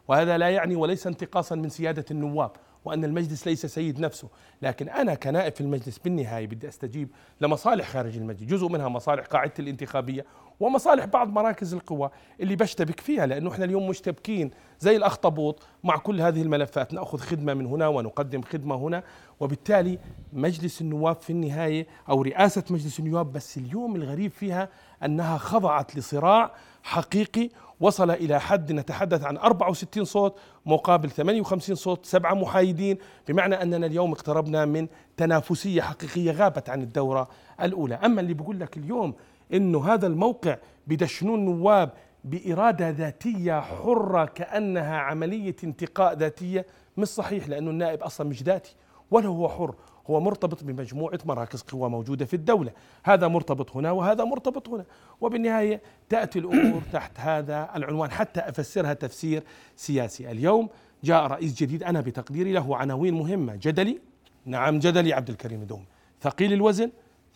وهذا 0.07 0.37
لا 0.37 0.49
يعني 0.49 0.75
وليس 0.75 1.07
انتقاصا 1.07 1.55
من 1.55 1.69
سيادة 1.69 2.05
النواب، 2.11 2.51
وأن 2.85 3.05
المجلس 3.05 3.47
ليس 3.47 3.65
سيد 3.65 3.99
نفسه، 3.99 4.29
لكن 4.61 4.89
أنا 4.89 5.15
كنائب 5.15 5.55
في 5.55 5.61
المجلس 5.61 5.97
بالنهاية 5.97 6.47
بدي 6.47 6.67
أستجيب 6.67 7.09
لمصالح 7.41 7.89
خارج 7.89 8.17
المجلس، 8.17 8.43
جزء 8.43 8.67
منها 8.67 8.87
مصالح 8.87 9.25
قاعدتي 9.25 9.61
الانتخابية 9.61 10.25
ومصالح 10.59 11.05
بعض 11.05 11.29
مراكز 11.29 11.73
القوى 11.73 12.09
اللي 12.39 12.55
بشتبك 12.55 12.99
فيها 12.99 13.25
لأنه 13.25 13.51
إحنا 13.51 13.65
اليوم 13.65 13.87
مشتبكين 13.87 14.51
زي 14.79 14.95
الأخطبوط 14.95 15.63
مع 15.83 15.97
كل 15.97 16.21
هذه 16.21 16.41
الملفات، 16.41 16.93
نأخذ 16.93 17.17
خدمة 17.17 17.53
من 17.53 17.65
هنا 17.65 17.87
ونقدم 17.87 18.41
خدمة 18.41 18.75
هنا، 18.75 19.03
وبالتالي 19.39 19.99
مجلس 20.33 20.81
النواب 20.81 21.15
في 21.15 21.29
النهاية 21.29 21.87
أو 22.09 22.21
رئاسة 22.21 22.63
مجلس 22.69 22.99
النواب 22.99 23.33
بس 23.33 23.57
اليوم 23.57 23.95
الغريب 23.95 24.31
فيها 24.31 24.69
أنها 25.05 25.37
خضعت 25.37 25.95
لصراع 25.95 26.51
حقيقي 26.83 27.49
وصل 27.79 28.11
إلى 28.11 28.39
حد 28.39 28.71
نتحدث 28.71 29.23
عن 29.23 29.37
64 29.37 30.05
صوت 30.05 30.39
مقابل 30.65 31.09
58 31.09 31.75
صوت 31.75 32.05
سبعة 32.05 32.33
محايدين 32.33 32.97
بمعنى 33.27 33.61
أننا 33.61 33.85
اليوم 33.87 34.11
اقتربنا 34.11 34.65
من 34.65 34.87
تنافسية 35.17 35.81
حقيقية 35.81 36.31
غابت 36.31 36.69
عن 36.69 36.81
الدورة 36.81 37.27
الأولى. 37.61 37.95
أما 37.95 38.21
اللي 38.21 38.33
بيقول 38.33 38.59
لك 38.59 38.77
اليوم 38.77 39.13
أنه 39.53 39.93
هذا 39.93 40.07
الموقع 40.07 40.57
بدشنون 40.87 41.45
نواب 41.45 41.91
بإرادة 42.23 42.89
ذاتية 42.89 43.59
حرة 43.59 44.25
كأنها 44.25 44.97
عملية 44.97 45.55
انتقاء 45.63 46.13
ذاتية 46.13 46.65
مش 46.97 47.07
صحيح 47.07 47.49
لأنه 47.49 47.69
النائب 47.69 48.01
أصلا 48.01 48.29
مش 48.29 48.43
ذاتي 48.43 48.75
ولا 49.11 49.27
هو 49.27 49.49
حر 49.49 49.75
هو 50.09 50.19
مرتبط 50.19 50.63
بمجموعة 50.63 51.19
مراكز 51.25 51.61
قوى 51.61 51.89
موجودة 51.89 52.25
في 52.25 52.33
الدولة. 52.35 52.71
هذا 53.03 53.27
مرتبط 53.27 53.75
هنا 53.75 53.91
وهذا 53.91 54.23
مرتبط 54.23 54.69
هنا 54.69 54.85
وبالنهاية 55.21 55.81
تأتي 56.09 56.39
الأمور 56.39 56.81
تحت 56.93 57.19
هذا 57.19 57.69
العنوان. 57.75 58.11
حتى 58.11 58.39
أفسرها 58.39 58.93
تفسير 58.93 59.43
سياسي 59.75 60.31
اليوم 60.31 60.69
جاء 61.03 61.27
رئيس 61.27 61.55
جديد 61.55 61.83
أنا 61.83 62.01
بتقديري 62.01 62.51
له 62.51 62.77
عناوين 62.77 63.13
مهمة. 63.13 63.55
جدلي؟ 63.55 63.99
نعم 64.45 64.79
جدلي 64.79 65.13
عبد 65.13 65.29
الكريم 65.29 65.63
دوم. 65.63 65.85
ثقيل 66.21 66.53
الوزن؟ 66.53 66.91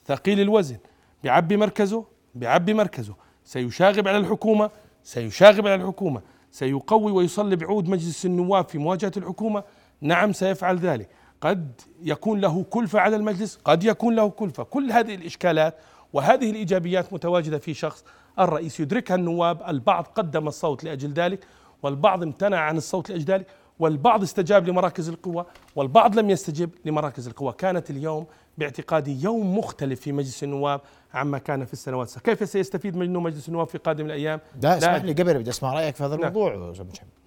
ثقيل 0.05 0.39
الوزن. 0.39 0.77
بيعبي 1.23 1.57
مركزه 1.57 2.05
بيعبي 2.35 2.73
مركزه. 2.73 3.15
سيشاغب 3.45 4.07
على 4.07 4.17
الحكومة 4.17 4.69
سيشاغب 5.03 5.67
على 5.67 5.75
الحكومة. 5.75 6.21
سيقوي 6.51 7.11
ويصلب 7.11 7.63
عود 7.63 7.89
مجلس 7.89 8.25
النواب 8.25 8.69
في 8.69 8.77
مواجهة 8.77 9.11
الحكومة. 9.17 9.63
نعم 10.01 10.33
سيفعل 10.33 10.77
ذلك. 10.77 11.09
قد 11.41 11.81
يكون 12.01 12.39
له 12.39 12.65
كلفة 12.69 12.99
على 12.99 13.15
المجلس 13.15 13.59
قد 13.65 13.83
يكون 13.83 14.15
له 14.15 14.29
كلفة. 14.29 14.63
كل 14.63 14.91
هذه 14.91 15.15
الإشكالات 15.15 15.75
وهذه 16.13 16.49
الإيجابيات 16.49 17.13
متواجدة 17.13 17.57
في 17.57 17.73
شخص 17.73 18.05
الرئيس. 18.39 18.79
يدركها 18.79 19.15
النواب 19.15 19.61
البعض 19.67 20.07
قدم 20.15 20.47
الصوت 20.47 20.83
لأجل 20.83 21.13
ذلك 21.13 21.45
والبعض 21.83 22.23
امتنع 22.23 22.57
عن 22.57 22.77
الصوت 22.77 23.09
لأجل 23.09 23.25
ذلك. 23.25 23.47
والبعض 23.81 24.23
استجاب 24.23 24.69
لمراكز 24.69 25.09
القوى 25.09 25.45
والبعض 25.75 26.19
لم 26.19 26.29
يستجب 26.29 26.69
لمراكز 26.85 27.27
القوى. 27.27 27.53
كانت 27.53 27.89
اليوم 27.89 28.25
باعتقادي 28.57 29.23
يوم 29.23 29.57
مختلف 29.57 30.01
في 30.01 30.11
مجلس 30.11 30.43
النواب 30.43 30.81
عما 31.13 31.37
كان 31.37 31.65
في 31.65 31.73
السنوات 31.73 32.07
السابقة. 32.07 32.25
كيف 32.25 32.49
سيستفيد 32.49 32.95
منه 32.95 33.19
مجلس 33.19 33.47
النواب 33.47 33.67
في 33.67 33.77
قادم 33.77 34.05
الأيام؟ 34.05 34.39
لا 34.61 34.77
اسمح 34.77 35.03
لي 35.03 35.13
قبل 35.13 35.39
بدي 35.39 35.49
أسمع 35.49 35.73
رأيك 35.73 35.95
في 35.95 36.03
هذا 36.03 36.15
نعم. 36.15 36.27
الموضوع. 36.27 36.73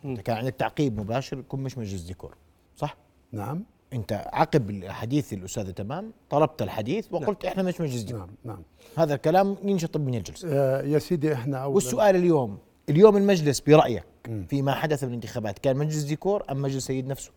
انت 0.04 0.20
كان 0.20 0.36
عندك 0.36 0.54
تعقيب 0.54 1.00
مباشر 1.00 1.38
يكون 1.38 1.62
مش 1.62 1.78
مجلس 1.78 2.02
ديكور 2.02 2.34
صح؟ 2.76 2.96
نعم. 3.32 3.64
أنت 3.92 4.28
عقب 4.32 4.84
حديث 4.88 5.32
الأستاذ 5.32 5.72
تمام؟ 5.72 6.12
طلبت 6.30 6.62
الحديث 6.62 7.06
وقلت 7.10 7.44
إحنا 7.44 7.62
مش 7.62 7.80
مجلس 7.80 8.02
ديكور. 8.02 8.20
نعم 8.20 8.30
نعم. 8.44 8.62
هذا 8.98 9.14
الكلام 9.14 9.56
ينشطب 9.64 10.00
من 10.06 10.14
الجلسة. 10.14 10.48
آه 10.50 10.82
يا 10.82 10.98
سيدي 10.98 11.32
إحنا 11.32 11.58
أولا. 11.58 11.74
والسؤال 11.74 12.16
اليوم 12.16 12.58
اليوم 12.88 13.16
المجلس 13.16 13.60
برأيك 13.60 14.04
فيما 14.48 14.74
حدث 14.74 15.04
بالانتخابات 15.04 15.58
كان 15.58 15.76
مجلس 15.76 16.02
ديكور 16.02 16.42
أم 16.50 16.62
مجلس 16.62 16.86
سيد 16.86 17.06
نفسه؟ 17.06 17.30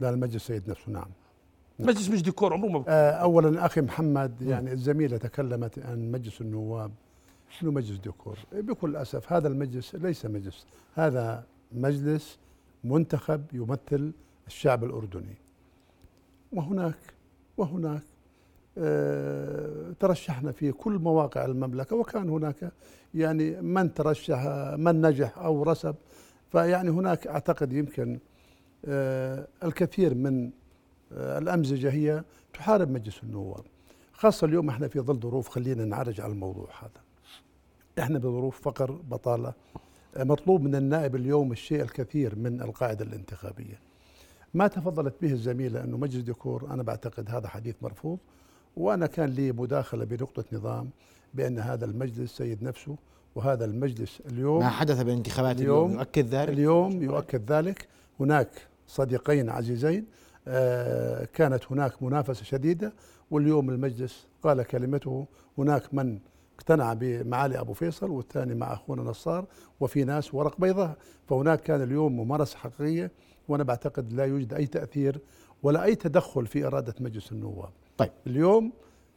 لا 0.00 0.10
المجلس 0.10 0.46
سيد 0.46 0.70
نفسه 0.70 0.92
نعم. 0.92 1.08
مجلس 1.78 2.08
مش 2.08 2.22
ديكور 2.22 2.52
عمره 2.52 2.68
ما 2.68 2.84
آه 2.88 3.10
اولا 3.10 3.66
أخي 3.66 3.80
محمد 3.80 4.42
يعني 4.42 4.72
الزميلة 4.72 5.16
تكلمت 5.16 5.78
عن 5.78 6.12
مجلس 6.12 6.40
النواب. 6.40 6.90
انه 7.62 7.70
مجلس 7.70 7.98
ديكور؟ 7.98 8.38
بكل 8.52 8.96
أسف 8.96 9.32
هذا 9.32 9.48
المجلس 9.48 9.94
ليس 9.94 10.26
مجلس 10.26 10.66
هذا 10.94 11.44
مجلس 11.72 12.38
منتخب 12.84 13.44
يمثل 13.52 14.12
الشعب 14.46 14.84
الأردني. 14.84 15.36
وهناك 16.52 16.98
وهناك 17.56 18.02
آه، 18.78 19.92
ترشحنا 20.00 20.52
في 20.52 20.72
كل 20.72 20.92
مواقع 20.92 21.44
المملكة 21.44 21.96
وكان 21.96 22.28
هناك 22.28 22.72
يعني 23.14 23.62
من 23.62 23.94
ترشح 23.94 24.44
من 24.78 25.06
نجح 25.06 25.38
أو 25.38 25.62
رسب 25.62 25.94
فيعني 26.52 26.90
هناك 26.90 27.26
أعتقد 27.26 27.72
يمكن 27.72 28.18
آه، 28.84 29.46
الكثير 29.64 30.14
من 30.14 30.50
آه، 31.12 31.38
الأمزجة 31.38 31.90
هي 31.90 32.24
تحارب 32.54 32.90
مجلس 32.90 33.22
النواب 33.22 33.64
خاصة 34.12 34.46
اليوم 34.46 34.68
إحنا 34.68 34.88
في 34.88 35.00
ظل 35.00 35.20
ظروف 35.20 35.48
خلينا 35.48 35.84
نعرج 35.84 36.20
على 36.20 36.32
الموضوع 36.32 36.68
هذا. 36.80 37.02
إحنا 37.98 38.18
بظروف 38.18 38.60
فقر 38.60 38.90
بطالة 38.92 39.52
آه، 40.16 40.24
مطلوب 40.24 40.62
من 40.62 40.74
النائب 40.74 41.16
اليوم 41.16 41.52
الشيء 41.52 41.82
الكثير 41.82 42.36
من 42.36 42.62
القاعدة 42.62 43.04
الانتخابية. 43.04 43.78
ما 44.54 44.66
تفضلت 44.66 45.14
به 45.22 45.32
الزميلة 45.32 45.84
أنه 45.84 45.96
مجلس 45.96 46.22
ديكور 46.22 46.70
أنا 46.70 46.82
بعتقد 46.82 47.30
هذا 47.30 47.48
حديث 47.48 47.74
مرفوض 47.82 48.18
وأنا 48.76 49.06
كان 49.06 49.28
لي 49.28 49.52
مداخلة 49.52 50.04
بنقطة 50.04 50.44
نظام 50.52 50.90
بأن 51.34 51.58
هذا 51.58 51.84
المجلس 51.84 52.36
سيد 52.36 52.62
نفسه 52.62 52.96
وهذا 53.34 53.64
المجلس 53.64 54.20
اليوم 54.30 54.58
ما 54.60 54.68
حدث 54.68 55.02
بالانتخابات 55.02 55.60
اليوم, 55.60 55.86
اليوم- 55.86 55.98
يؤكد 56.00 56.34
ذلك؟ 56.34 56.48
اليوم 56.48 57.02
يؤكد 57.02 57.52
ذلك. 57.52 57.88
هناك 58.20 58.48
صديقين 58.86 59.50
عزيزين 59.50 60.06
آه، 60.48 61.24
كانت 61.24 61.64
هناك 61.72 62.02
منافسة 62.02 62.44
شديدة 62.44 62.92
واليوم 63.30 63.70
المجلس 63.70 64.26
قال 64.42 64.62
كلمته. 64.62 65.26
هناك 65.58 65.94
من 65.94 66.18
اقتنع 66.58 66.92
بمعالي 66.94 67.60
أبو 67.60 67.72
فيصل 67.72 68.10
والثاني 68.10 68.54
مع 68.54 68.72
أخونا 68.72 69.02
نصار 69.02 69.44
وفي 69.80 70.04
ناس 70.04 70.34
ورق 70.34 70.60
بيضاء. 70.60 70.96
فهناك 71.28 71.60
كان 71.60 71.82
اليوم 71.82 72.16
ممارسة 72.20 72.56
حقيقية 72.58 73.10
وأنا 73.48 73.64
بعتقد 73.64 74.12
لا 74.12 74.24
يوجد 74.24 74.54
أي 74.54 74.66
تأثير 74.66 75.20
ولا 75.62 75.84
أي 75.84 75.94
تدخل 75.94 76.46
في 76.46 76.66
إرادة 76.66 76.94
مجلس 77.00 77.32
النواب. 77.32 77.70
طيب. 77.98 78.10
اليوم 78.26 78.72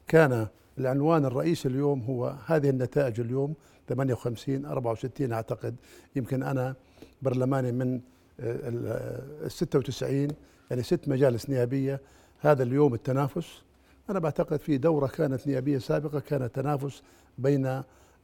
كان 0.08 0.48
العنوان 0.80 1.26
الرئيسي 1.26 1.68
اليوم 1.68 2.02
هو 2.02 2.36
هذه 2.46 2.70
النتائج 2.70 3.20
اليوم 3.20 3.54
58 3.90 4.66
64 4.66 5.32
أعتقد. 5.32 5.76
يمكن 6.16 6.44
أنا 6.44 6.76
برلماني 7.22 7.72
من 7.72 8.02
ال 8.40 9.52
96 9.52 10.28
يعني 10.70 10.84
ست 10.84 11.08
مجالس 11.08 11.50
نيابية. 11.50 12.02
هذا 12.40 12.64
اليوم 12.64 12.94
التنافس. 12.94 13.62
أنا 14.10 14.20
بعتقد 14.20 14.60
في 14.60 14.78
دورة 14.78 15.08
كانت 15.08 15.48
نيابية 15.48 15.78
سابقة 15.78 16.20
كان 16.20 16.52
تنافس 16.52 17.04
بين 17.38 17.66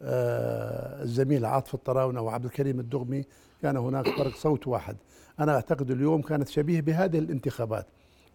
آه، 0.03 1.03
الزميل 1.03 1.45
عاطف 1.45 1.73
الطراونة 1.73 2.21
وعبد 2.21 2.45
الكريم 2.45 2.79
الدغمي. 2.79 3.25
كان 3.61 3.77
هناك 3.77 4.09
فرق 4.09 4.35
صوت 4.35 4.67
واحد. 4.67 4.95
أنا 5.39 5.55
أعتقد 5.55 5.91
اليوم 5.91 6.21
كانت 6.21 6.47
شبيه 6.47 6.81
بهذه 6.81 7.19
الانتخابات. 7.19 7.85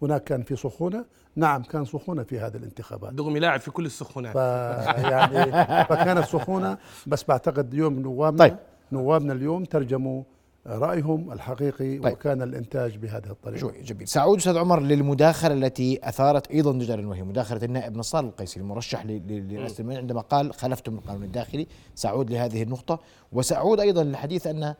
هناك 0.02 0.24
كان 0.24 0.42
في 0.42 0.56
سخونة. 0.56 1.04
نعم 1.36 1.62
كان 1.62 1.84
سخونة 1.84 2.22
في 2.22 2.38
هذه 2.40 2.56
الانتخابات. 2.56 3.12
دغمي 3.12 3.40
لاعب 3.40 3.60
في 3.60 3.70
كل 3.70 3.86
السخونات. 3.86 4.32
فيعني 4.32 5.52
فكانت 5.84 6.24
سخونة 6.24 6.78
بس 7.06 7.24
بعتقد 7.24 7.72
اليوم 7.72 7.98
نوابنا 7.98 8.38
طيب. 8.38 8.56
نوابنا 8.92 9.32
اليوم 9.32 9.64
ترجموا 9.64 10.22
رأيهم 10.66 11.32
الحقيقي 11.32 11.98
طيب. 11.98 12.12
وكان 12.12 12.42
الإنتاج 12.42 12.96
بهذه 12.96 13.30
الطريقة. 13.30 13.60
شوي 13.60 13.82
جميل. 13.82 14.08
سأعود 14.08 14.38
أستاذ 14.38 14.58
عمر 14.58 14.80
للمداخلة 14.80 15.54
التي 15.54 16.00
أثارت 16.02 16.50
أيضا 16.50 16.72
جدلا 16.72 17.08
وهي 17.08 17.22
مداخلة 17.22 17.64
النائب 17.64 17.96
نصار 17.96 18.24
القيسي 18.24 18.60
المرشح 18.60 19.06
ل- 19.06 19.08
ل- 19.08 19.54
لرئاسة 19.54 19.80
المجلس 19.82 19.98
عندما 19.98 20.20
قال 20.20 20.54
خلفتم 20.54 20.94
القانون 20.94 21.22
الداخلي. 21.24 21.66
سأعود 21.94 22.30
لهذه 22.30 22.62
النقطة. 22.62 22.98
وسأعود 23.32 23.80
أيضا 23.80 24.04
للحديث 24.04 24.46
أن 24.46 24.74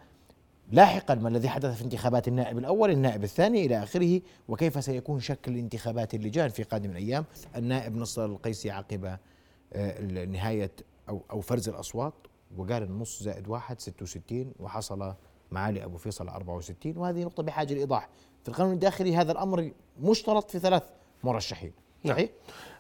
لاحقا 0.72 1.14
ما 1.14 1.28
الذي 1.28 1.48
حدث 1.48 1.76
في 1.76 1.84
انتخابات 1.84 2.28
النائب 2.28 2.58
الأول 2.58 2.90
النائب 2.90 3.24
الثاني 3.24 3.66
إلى 3.66 3.82
آخره 3.82 4.20
وكيف 4.48 4.84
سيكون 4.84 5.20
شكل 5.20 5.56
انتخابات 5.56 6.14
اللجان 6.14 6.48
في 6.48 6.62
قادم 6.62 6.90
الأيام 6.90 7.24
النائب 7.56 7.96
نصار 7.96 8.26
القيسي 8.26 8.70
عقب 8.70 9.18
آه، 9.72 10.24
نهاية 10.24 10.70
أو 11.08 11.22
أو 11.30 11.40
فرز 11.40 11.68
الأصوات 11.68 12.14
وقال 12.56 12.82
النص 12.82 13.22
زائد 13.22 13.48
واحد 13.48 13.80
66 13.80 14.52
وحصل 14.60 15.14
معالي 15.50 15.84
أبو 15.84 15.96
فيصل 15.96 16.28
64 16.28 16.96
وهذه 16.96 17.24
نقطة 17.24 17.42
بحاجة 17.42 17.74
لإيضاح 17.74 18.08
في 18.42 18.48
القانون 18.48 18.72
الداخلي 18.72 19.16
هذا 19.16 19.32
الأمر 19.32 19.70
مشترط 20.00 20.50
في 20.50 20.58
ثلاث 20.58 20.82
مرشحين 21.24 21.72
نعم. 22.04 22.14
صحيح؟ 22.14 22.30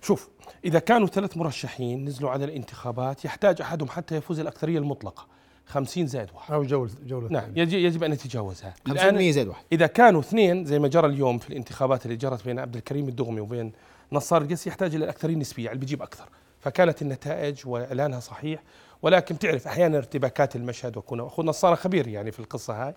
شوف 0.02 0.30
إذا 0.64 0.78
كانوا 0.78 1.06
ثلاث 1.06 1.36
مرشحين 1.36 2.04
نزلوا 2.04 2.30
على 2.30 2.44
الانتخابات 2.44 3.24
يحتاج 3.24 3.60
أحدهم 3.60 3.88
حتى 3.88 4.16
يفوز 4.16 4.40
الأكثرية 4.40 4.78
المطلقة 4.78 5.26
50 5.66 6.06
زائد 6.06 6.28
واحد. 6.34 6.54
أو 6.54 6.62
جوله 6.62 6.90
جولة 7.06 7.28
نعم. 7.28 7.50
يجب, 7.56 7.78
يجب 7.78 8.04
أن 8.04 8.12
يتجاوزها 8.12 8.74
500 8.88 9.32
زائد 9.32 9.48
واحد. 9.48 9.64
إذا 9.72 9.86
كانوا 9.86 10.20
اثنين 10.20 10.64
زي 10.64 10.78
ما 10.78 10.88
جرى 10.88 11.06
اليوم 11.06 11.38
في 11.38 11.50
الانتخابات 11.50 12.06
اللي 12.06 12.16
جرت 12.16 12.44
بين 12.44 12.58
عبد 12.58 12.76
الكريم 12.76 13.08
الدغمي 13.08 13.40
وبين 13.40 13.72
نصار 14.12 14.42
القسي 14.42 14.68
يحتاج 14.68 14.94
إلى 14.94 15.04
الأكثرية 15.04 15.34
النسبية 15.34 15.68
اللي 15.68 15.80
بيجيب 15.80 16.02
أكثر. 16.02 16.28
فكانت 16.60 17.02
النتائج 17.02 17.66
وإعلانها 17.66 18.20
صحيح 18.20 18.62
ولكن 19.02 19.38
تعرف 19.38 19.66
أحيانا 19.66 19.98
ارتباكات 19.98 20.56
المشهد 20.56 20.96
وكنا 20.96 21.26
أخونا 21.26 21.48
نصار 21.48 21.76
خبير 21.76 22.08
يعني 22.08 22.32
في 22.32 22.40
القصة 22.40 22.86
هاي 22.86 22.94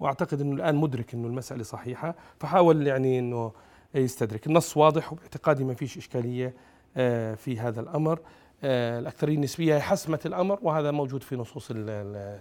وأعتقد 0.00 0.40
أنه 0.40 0.54
الآن 0.54 0.76
مدرك 0.76 1.14
أنه 1.14 1.28
المسألة 1.28 1.62
صحيحة 1.62 2.14
فحاول 2.40 2.86
يعني 2.86 3.18
أنه 3.18 3.52
يستدرك. 3.94 4.46
النص 4.46 4.76
واضح 4.76 5.12
وباعتقادي 5.12 5.64
ما 5.64 5.74
فيش 5.74 5.96
إشكالية 5.96 6.54
آه، 6.96 7.34
في 7.34 7.58
هذا 7.58 7.80
الأمر. 7.80 8.20
آه، 8.64 8.98
الأكثرية 8.98 9.34
النسبية 9.36 9.74
هي 9.76 9.80
حسمت 9.80 10.26
الأمر 10.26 10.58
وهذا 10.62 10.90
موجود 10.90 11.22
في 11.22 11.36
نصوص 11.36 11.68
ال 11.70 12.40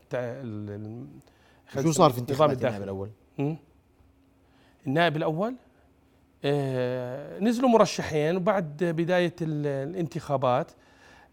شو 1.84 1.92
صار 1.92 2.12
في 2.12 2.20
انتخابات. 2.20 2.58
النائب 2.58 2.84
الأول؟ 2.84 3.10
مم. 3.38 3.58
النائب 4.88 5.18
الأول 5.18 5.56
آه، 6.46 7.40
نزلوا 7.40 7.70
مرشحين 7.70 8.36
وبعد 8.38 8.78
بداية 8.84 9.36
ال- 9.42 9.90
الانتخابات 9.90 10.72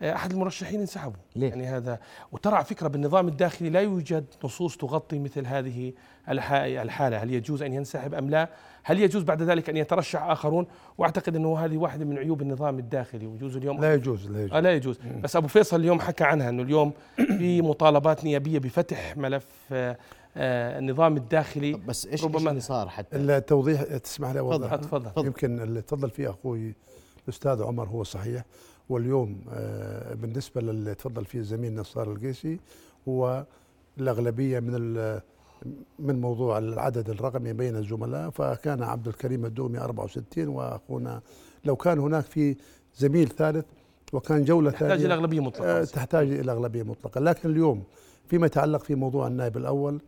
آه، 0.03 0.15
أحد 0.15 0.33
المرشحين 0.33 0.81
انسحبوا. 0.81 1.21
ليه؟ 1.37 1.49
يعني 1.49 1.67
هذا 1.67 1.99
وترى 2.33 2.55
على 2.57 2.65
فكرة 2.65 2.89
بالنظام 2.89 3.29
الداخلي 3.29 3.71
لا 3.71 3.81
يوجد 3.81 4.25
نصوص 4.45 4.77
تغطي 4.77 5.19
مثل 5.19 5.47
هذه 5.47 5.93
الح- 6.29 6.53
الحالة. 6.53 7.17
هل 7.23 7.31
يجوز 7.31 7.63
أن 7.63 7.73
ينسحب 7.73 8.15
أم 8.15 8.31
لا؟ 8.31 8.49
هل 8.83 9.01
يجوز 9.01 9.23
بعد 9.23 9.43
ذلك 9.43 9.69
أن 9.71 9.77
يترشح 9.77 10.23
آخرون؟ 10.23 10.67
وأعتقد 10.99 11.37
أنه 11.37 11.59
هذه 11.59 11.77
واحدة 11.77 12.05
من 12.05 12.19
عيوب 12.19 12.43
النظام 12.43 12.79
الداخلي. 12.79 13.27
ويجوز 13.27 13.57
اليوم 13.57 13.81
لا 13.81 13.95
يجوز 13.95 14.31
لا 14.31 14.39
آه 14.39 14.43
يجوز 14.43 14.63
لا 14.63 14.73
يجوز. 14.73 14.99
بس 15.23 15.37
أبو 15.37 15.49
فيصل 15.49 15.81
اليوم 15.81 16.01
حكى 16.01 16.25
عنها 16.25 16.49
أنه 16.49 16.63
اليوم 16.63 16.93
في 17.17 17.63
مطالبات 17.71 18.25
نيابية 18.25 18.59
بفتح 18.59 19.17
ملف 19.17 19.47
آه، 19.73 19.97
آه، 20.37 20.79
النظام 20.79 21.17
الداخلي. 21.17 21.73
بس 21.73 22.07
إيش 22.07 22.25
ربما- 22.25 22.37
ربما 22.39 22.51
اللي 22.51 22.61
صار 22.61 22.89
حتى 22.89 23.17
التوضيح 23.17 23.83
تسمح 23.83 24.31
لي 24.31 24.39
أوضح. 24.41 24.75
تفضل 24.77 25.27
يمكن 25.27 25.61
اللي 25.61 25.83
تفضل. 25.83 26.11
فيه 26.11 26.31
أخوي. 26.31 26.75
الاستاذ 27.29 27.63
عمر 27.63 27.89
هو 27.89 28.05
صحيح. 28.05 28.45
واليوم 28.89 29.41
آه، 29.53 30.15
بالنسبة 30.15 30.61
للي 30.61 30.95
تفضل 30.95 31.25
فيه 31.25 31.39
الزميل 31.39 31.75
نصار 31.75 32.13
القيسي 32.13 32.61
هو 33.09 33.47
الأغلبية 33.99 34.61
من 34.61 34.73
من 35.99 36.21
موضوع 36.21 36.59
العدد 36.59 37.11
الرقمي 37.11 37.53
بين 37.53 37.77
الزملاء. 37.77 38.31
فكان 38.31 38.83
عبد 38.83 39.09
الكريم 39.09 39.45
الدومي 39.47 39.79
64 39.79 40.49
وأخونا 40.49 41.21
لو 41.65 41.77
كان 41.77 41.99
هناك 41.99 42.25
في 42.25 42.57
زميل 42.97 43.29
ثالث 43.29 43.65
وكان 44.13 44.45
جولة 44.45 44.71
تحتاج 44.71 44.89
ثانية 44.89 45.05
إلى 45.07 45.15
أغلبية 45.15 45.39
آه، 45.39 45.43
مطلقه 45.43 45.85
تحتاج 45.85 46.31
إلى 46.31 46.53
أغلبية 46.53 46.83
مطلقة. 46.83 47.21
لكن 47.21 47.51
اليوم 47.51 47.83
فيما 48.29 48.47
يتعلق 48.47 48.85
في 48.85 48.95
موضوع 48.95 49.27
النائب 49.27 49.57
الأول 49.57 50.01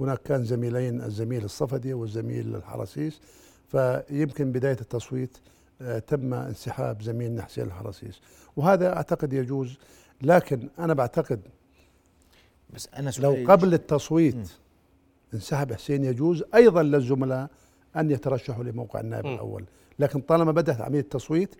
هناك 0.00 0.22
كان 0.22 0.44
زميلين 0.44 1.02
الزميل 1.02 1.44
الصفدي 1.44 1.94
والزميل 1.94 2.56
الحرسيس 2.56 3.20
فيمكن 3.68 4.52
بداية 4.52 4.76
التصويت 4.80 5.36
آه، 5.36 5.40
تم 6.06 6.34
انسحاب 6.34 7.02
زميلنا 7.02 7.42
حسين 7.42 7.64
الحرسيس 7.64 8.20
وهذا 8.56 8.96
أعتقد 8.96 9.32
يجوز 9.32 9.78
لكن 10.22 10.68
أنا 10.78 10.94
بعتقد 10.94 11.40
بس 12.74 12.88
أنا 12.96 13.10
لو 13.18 13.36
قبل 13.48 13.74
التصويت 13.74 14.50
انسحب 15.34 15.72
حسين 15.72 16.04
يجوز 16.04 16.44
أيضا 16.54 16.82
للزملاء 16.82 17.50
أن 17.96 18.10
يترشحوا 18.10 18.64
لموقع 18.64 19.00
النائب 19.00 19.26
م. 19.26 19.34
الأول 19.34 19.64
لكن 19.98 20.20
طالما 20.20 20.52
بدأت 20.52 20.80
عملية 20.80 21.00
التصويت 21.00 21.54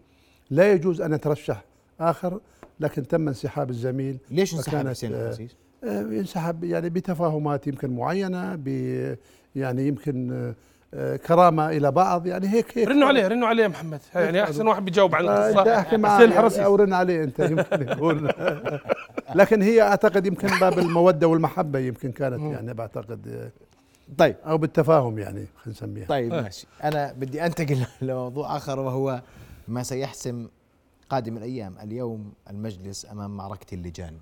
لا 0.51 0.73
يجوز 0.73 1.01
أن 1.01 1.13
يترشح 1.13 1.65
آخر 2.01 2.41
لكن 2.81 3.09
تم 3.09 3.29
انسحاب 3.29 3.71
الزميل 3.71 4.19
ليش 4.31 4.55
انسحب 4.55 4.89
حسين 4.89 5.15
آه، 5.15 5.23
العزيز؟ 5.23 5.57
آه، 5.85 6.01
ينسحب 6.01 6.65
يعني 6.65 6.91
بتفاهمات 6.91 7.67
يمكن 7.67 7.91
معينة 7.91 8.55
ب 8.55 8.69
يعني 9.57 9.89
يمكن 9.89 10.33
آه، 10.33 10.49
آه، 10.49 10.55
كرامة 11.27 11.69
إلى 11.71 11.91
بعض. 11.93 12.27
يعني 12.27 12.49
هيك 12.49 12.79
هيك 12.79 12.89
رنوا 12.89 13.09
عليه 13.09 13.29
رنوا 13.29 13.49
عليه 13.49 13.63
يا 13.63 13.69
محمد. 13.69 14.01
يعني 14.15 14.43
أحسن 14.43 14.67
واحد 14.67 14.85
بيجاوب 14.85 15.15
عن 15.15 15.29
آه، 15.29 15.49
القصة. 15.51 15.83
حسين 15.83 16.05
الحرسي. 16.07 16.65
أو 16.65 16.75
رن 16.75 16.93
عليه 16.93 17.25
أنت 17.25 17.39
يمكن 17.39 17.83
يكون 17.93 18.29
لكن 19.35 19.63
هي 19.63 19.83
أعتقد 19.83 20.27
يمكن 20.27 20.49
باب 20.61 20.79
المودة 20.79 21.27
والمحبة 21.29 21.79
يمكن 21.79 22.13
كانت 22.13 22.41
يعني 22.41 22.75
بعتقد 22.75 23.29
آه، 23.29 23.51
طيب. 24.19 24.37
أو 24.47 24.59
بالتفاهم 24.59 25.19
يعني 25.19 25.47
خلينا 25.57 25.79
نسميها. 25.79 26.07
طيب 26.07 26.35
آه. 26.35 26.43
ماشي. 26.43 26.67
أنا 26.85 27.13
بدي 27.13 27.47
أنتقل 27.47 27.87
لموضوع 28.03 28.57
آخر 28.57 28.79
وهو 28.81 29.23
ما 29.69 29.83
سيحسم 29.83 30.49
قادم 31.11 31.37
الأيام 31.37 31.79
اليوم 31.83 32.33
المجلس 32.51 33.07
أمام 33.13 33.37
معركة 33.37 33.75
اللجان. 33.75 34.15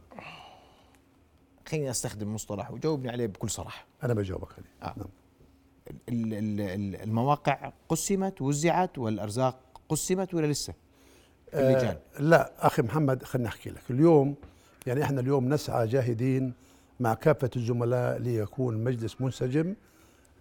خليني 1.69 1.91
أستخدم 1.91 2.35
مصطلح 2.35 2.71
وجاوبني 2.71 3.11
عليه 3.11 3.27
بكل 3.27 3.51
صراحة. 3.51 3.85
أنا 4.05 4.15
بجاوبك 4.15 4.49
عليه. 4.53 4.93
آه. 4.93 4.95
نعم. 4.99 5.07
ال- 6.09 6.35
ال- 6.35 6.61
ال- 6.61 7.03
المواقع 7.03 7.73
قسمت 7.89 8.43
وزعت 8.43 8.99
والأرزاق 8.99 9.59
قسمت 9.89 10.35
ولا 10.35 10.47
لسه؟ 10.47 10.73
في 11.51 11.61
اللجان. 11.61 11.97
آه 12.17 12.23
لا 12.23 12.67
أخي 12.67 12.83
محمد 12.83 13.23
خليني 13.23 13.49
أحكي 13.49 13.71
لك. 13.71 13.83
اليوم 13.91 14.35
يعني 14.87 15.03
إحنا 15.03 15.21
اليوم 15.21 15.49
نسعى 15.55 15.87
جاهدين 15.87 16.53
مع 17.01 17.15
كافة 17.15 17.51
الزملاء 17.57 18.19
ليكون 18.19 18.85
مجلس 18.85 19.21
منسجم. 19.21 19.75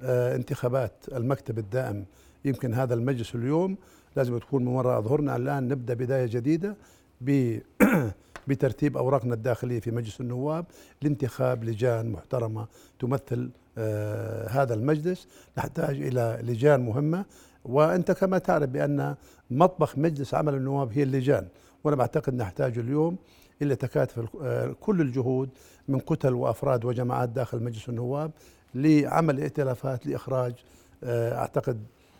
آه 0.01 0.35
انتخابات 0.35 0.91
المكتب 1.13 1.57
الدائم 1.59 2.05
يمكن 2.45 2.73
هذا 2.73 2.93
المجلس 2.93 3.35
اليوم 3.35 3.77
لازم 4.15 4.37
تكون 4.37 4.61
من 4.65 4.67
وراء 4.67 5.01
ظهورنا 5.01 5.35
الآن 5.35 5.67
نبدأ 5.67 5.93
بداية 5.93 6.25
جديدة 6.25 6.75
ب 7.21 7.57
بترتيب 8.47 8.97
أوراقنا 8.97 9.33
الداخلية 9.33 9.79
في 9.79 9.91
مجلس 9.91 10.21
النواب 10.21 10.65
لانتخاب 11.01 11.63
لجان 11.63 12.11
محترمة 12.11 12.67
تمثل 12.99 13.41
آه 13.43 13.49
هذا 14.49 14.73
المجلس 14.73 15.27
نحتاج 15.57 16.01
إلى 16.01 16.39
لجان 16.43 16.85
مهمة. 16.85 17.25
وأنت 17.65 18.11
كما 18.11 18.37
تعرف 18.37 18.69
بأن 18.69 19.15
مطبخ 19.51 19.97
مجلس 19.97 20.33
عمل 20.33 20.53
النواب 20.53 20.91
هي 20.93 21.03
اللجان 21.03 21.47
وأنا 21.83 21.95
بعتقد 21.95 22.33
نحتاج 22.33 22.77
اليوم 22.77 23.17
إلى 23.61 23.75
تكاتف 23.75 24.19
آه، 24.41 24.75
كل 24.81 25.01
الجهود 25.01 25.49
من 25.87 25.99
كتل 25.99 26.33
وأفراد 26.33 26.85
وجماعات 26.85 27.29
داخل 27.29 27.63
مجلس 27.63 27.89
النواب 27.89 28.31
لعمل 28.75 29.39
ائتلافات 29.39 30.07
لإخراج 30.07 30.53
آه، 31.03 31.37
أعتقد 31.37 31.77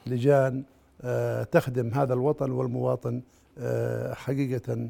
لجان 0.08 0.64
آه، 1.02 1.44
تخدم 1.44 1.94
هذا 1.94 2.14
الوطن 2.14 2.52
والمواطن 2.52 3.22
آه، 3.60 4.14
حقيقة. 4.14 4.90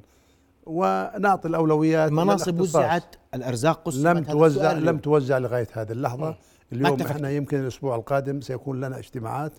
ونعطي 0.66 1.48
الأولويات 1.48 2.10
المناصب 2.10 2.56
للاختصاص. 2.56 2.76
وزعت 2.76 3.16
الأرزاق 3.34 3.84
قسمت 3.84 4.06
لم 4.06 4.24
توزع 4.24 4.72
لم. 4.72 4.98
توزع 4.98 5.38
لغاية 5.38 5.68
هذه 5.74 5.92
اللحظة. 5.92 6.36
اليوم. 6.74 7.02
إحنا 7.02 7.30
يمكن 7.30 7.60
الأسبوع 7.60 7.96
القادم 7.96 8.42
سيكون 8.42 8.82
لنا 8.82 8.98
اجتماعات 9.00 9.52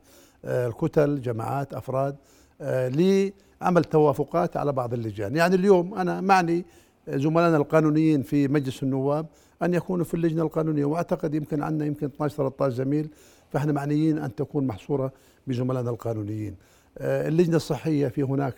آه، 0.44 0.66
الكتل 0.68 1.20
جماعات 1.20 1.74
أفراد 1.74 2.16
آه، 2.60 2.88
لعمل 2.88 3.84
توافقات 3.84 4.56
على 4.56 4.72
بعض 4.72 4.94
اللجان. 4.94 5.36
يعني 5.36 5.54
اليوم 5.54 5.94
أنا 5.94 6.20
معني 6.20 6.64
زملائنا 7.08 7.56
القانونيين 7.56 8.22
في 8.22 8.48
مجلس 8.48 8.82
النواب 8.82 9.26
أن 9.62 9.74
يكونوا 9.74 10.04
في 10.04 10.14
اللجنة 10.14 10.42
القانونية 10.42 10.84
وأعتقد 10.84 11.34
يمكن 11.34 11.62
عندنا 11.62 11.86
يمكن 11.86 12.06
12 12.06 12.36
13 12.36 12.74
زميل 12.74 13.08
فإحنا 13.52 13.72
معنيين 13.72 14.18
أن 14.18 14.34
تكون 14.34 14.66
محصورة 14.66 15.12
بزملائنا 15.46 15.90
القانونيين. 15.90 16.54
آه، 16.98 17.28
اللجنة 17.28 17.56
الصحية 17.56 18.08
في 18.08 18.22
هناك 18.22 18.54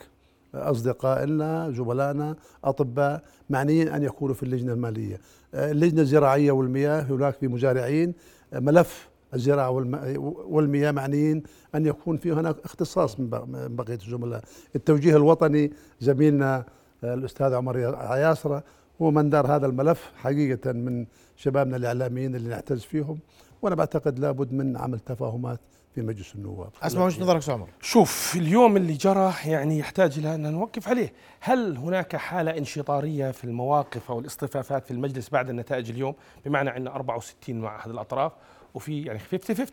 أصدقاء 0.54 1.24
لنا 1.24 1.70
زملائنا 1.70 2.36
أطباء 2.64 3.22
معنيين 3.50 3.88
أن 3.88 4.02
يكونوا 4.02 4.34
في 4.34 4.42
اللجنة 4.42 4.72
المالية. 4.72 5.20
اللجنة 5.54 6.00
الزراعية 6.00 6.52
والمياه 6.52 7.00
هناك 7.02 7.34
في 7.34 7.48
مزارعين. 7.48 8.14
ملف 8.52 9.08
الزراعة 9.34 9.70
والم- 9.70 10.16
والمياه 10.48 10.90
معنيين 10.92 11.42
أن 11.74 11.86
يكون 11.86 12.16
في 12.16 12.32
هناك 12.32 12.56
اختصاص 12.64 13.20
من 13.20 13.30
بق- 13.30 13.44
من 13.44 13.76
بقية 13.76 13.94
الزملاء 14.06 14.42
التوجيه 14.76 15.16
الوطني 15.16 15.72
زميلنا 16.00 16.64
آه، 17.04 17.14
الأستاذ 17.14 17.54
عمر 17.54 17.96
عياسره 17.96 18.62
هو 19.02 19.10
من 19.10 19.30
دار 19.30 19.46
هذا 19.56 19.66
الملف 19.66 20.10
حقيقة 20.16 20.72
من 20.72 21.06
شبابنا 21.36 21.76
الإعلاميين 21.76 22.34
اللي 22.36 22.48
نعتز 22.48 22.80
فيهم 22.80 23.18
وأنا 23.62 23.74
بعتقد 23.74 24.18
لابد 24.18 24.52
من 24.52 24.76
عمل 24.76 25.00
تفاهمات 25.00 25.60
في 25.94 26.02
مجلس 26.02 26.34
النواب 26.34 26.70
أسمع 26.82 27.04
وجهة 27.04 27.22
نظرك 27.22 27.48
عمر 27.48 27.68
شوف 27.80 28.36
اليوم 28.36 28.76
اللي 28.76 28.92
جرى 28.92 29.34
يعني 29.44 29.78
يحتاج 29.78 30.18
إلى 30.18 30.34
أن 30.34 30.52
نوقف 30.52 30.88
عليه، 30.88 31.12
هل 31.40 31.76
هناك 31.76 32.16
حالة 32.16 32.58
انشطارية 32.58 33.30
في 33.30 33.44
المواقف 33.44 34.10
أو 34.10 34.20
الاصطفافات 34.20 34.84
في 34.84 34.90
المجلس 34.90 35.28
بعد 35.28 35.50
النتائج 35.50 35.90
اليوم؟ 35.90 36.14
بمعنى 36.46 36.70
عندنا 36.70 36.94
64 36.94 37.60
مع 37.60 37.76
أحد 37.76 37.90
الأطراف 37.90 38.32
وفي 38.74 39.02
يعني 39.02 39.18
50 39.18 39.56
50 39.56 39.66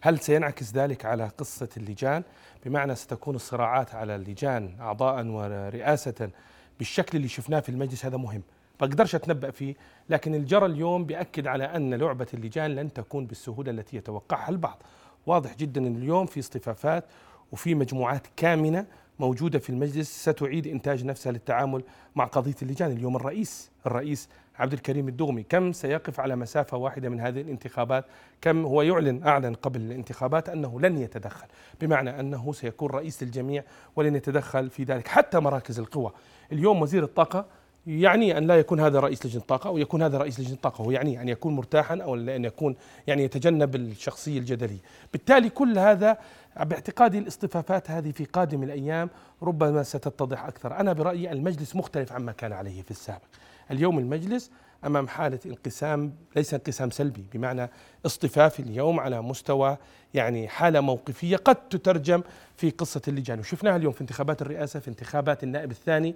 هل 0.00 0.18
سينعكس 0.18 0.72
ذلك 0.72 1.04
على 1.04 1.30
قصة 1.38 1.68
اللجان؟ 1.76 2.22
بمعنى 2.66 2.94
ستكون 2.94 3.34
الصراعات 3.34 3.94
على 3.94 4.16
اللجان 4.16 4.74
اعضاء 4.80 5.26
ورئاسة 5.26 6.30
بالشكل 6.78 7.16
اللي 7.16 7.28
شفناه 7.28 7.60
في 7.60 7.68
المجلس 7.68 8.04
هذا 8.04 8.16
مهم، 8.16 8.42
بقدرش 8.80 9.14
أتنبأ 9.14 9.50
فيه، 9.50 9.74
لكن 10.10 10.34
الجرى 10.34 10.66
اليوم 10.66 11.04
بيأكد 11.04 11.46
على 11.46 11.64
أن 11.64 11.94
لعبة 11.94 12.26
اللجان 12.34 12.74
لن 12.74 12.92
تكون 12.92 13.26
بالسهولة 13.26 13.70
التي 13.70 13.96
يتوقعها 13.96 14.48
البعض. 14.48 14.82
واضح 15.26 15.56
جدا 15.56 15.80
إن 15.80 15.96
اليوم 15.96 16.26
في 16.26 16.40
اصطفافات 16.40 17.04
وفي 17.52 17.74
مجموعات 17.74 18.26
كامنة 18.36 18.86
موجودة 19.18 19.58
في 19.58 19.70
المجلس 19.70 20.28
ستعيد 20.28 20.66
إنتاج 20.66 21.04
نفسها 21.04 21.32
للتعامل 21.32 21.82
مع 22.16 22.24
قضية 22.24 22.54
اللجان، 22.62 22.92
اليوم 22.92 23.16
الرئيس 23.16 23.70
الرئيس 23.86 24.28
عبد 24.58 24.72
الكريم 24.72 25.08
الدغمي 25.08 25.42
كم 25.42 25.72
سيقف 25.72 26.20
على 26.20 26.36
مسافة 26.36 26.76
واحدة 26.76 27.08
من 27.08 27.20
هذه 27.20 27.40
الانتخابات؟ 27.40 28.04
كم 28.40 28.64
هو 28.64 28.82
يعلن 28.82 29.22
أعلن 29.22 29.54
قبل 29.54 29.80
الانتخابات 29.80 30.48
أنه 30.48 30.80
لن 30.80 30.98
يتدخل، 30.98 31.46
بمعنى 31.80 32.20
أنه 32.20 32.52
سيكون 32.52 32.90
رئيس 32.90 33.22
للجميع 33.22 33.64
ولن 33.96 34.16
يتدخل 34.16 34.70
في 34.70 34.84
ذلك 34.84 35.08
حتى 35.08 35.38
مراكز 35.38 35.78
القوى. 35.78 36.12
اليوم 36.52 36.82
وزير 36.82 37.04
الطاقة 37.04 37.46
يعني 37.88 38.38
أن 38.38 38.46
لا 38.46 38.58
يكون 38.58 38.80
هذا 38.80 39.00
رئيس 39.00 39.26
لجنة 39.26 39.40
الطاقه 39.40 39.68
أو 39.68 39.78
يكون 39.78 40.02
هذا 40.02 40.18
رئيس 40.18 40.40
لجنة 40.40 40.54
الطاقه 40.54 40.82
هو 40.82 40.90
يعني 40.90 41.22
أن 41.22 41.28
يكون 41.28 41.56
مرتاحا 41.56 41.98
أو 42.02 42.14
أن 42.14 42.44
يكون 42.44 42.76
يعني 43.06 43.24
يتجنب 43.24 43.74
الشخصية 43.74 44.38
الجدلية. 44.38 44.78
بالتالي 45.12 45.50
كل 45.50 45.78
هذا 45.78 46.18
باعتقادي 46.60 47.18
الاصطفافات 47.18 47.90
هذه 47.90 48.10
في 48.10 48.24
قادم 48.24 48.62
الأيام 48.62 49.10
ربما 49.42 49.82
ستتضح 49.82 50.44
أكثر. 50.44 50.80
أنا 50.80 50.92
برأيي 50.92 51.32
المجلس 51.32 51.76
مختلف 51.76 52.12
عما 52.12 52.32
كان 52.32 52.52
عليه 52.52 52.82
في 52.82 52.90
السابق. 52.90 53.22
اليوم 53.70 53.98
المجلس 53.98 54.50
أمام 54.84 55.08
حالة 55.08 55.38
انقسام 55.46 56.12
ليس 56.36 56.54
انقسام 56.54 56.90
سلبي 56.90 57.24
بمعنى 57.32 57.70
اصطفاف 58.06 58.60
اليوم 58.60 59.00
على 59.00 59.22
مستوى 59.22 59.76
يعني 60.14 60.48
حالة 60.48 60.80
موقفية 60.80 61.36
قد 61.36 61.68
تترجم 61.68 62.22
في 62.56 62.70
قصة 62.70 63.02
اللجان. 63.08 63.40
وشفناها 63.40 63.76
اليوم 63.76 63.92
في 63.92 64.00
انتخابات 64.00 64.42
الرئاسة 64.42 64.80
في 64.80 64.88
انتخابات 64.88 65.44
النائب 65.44 65.70
الثاني. 65.70 66.14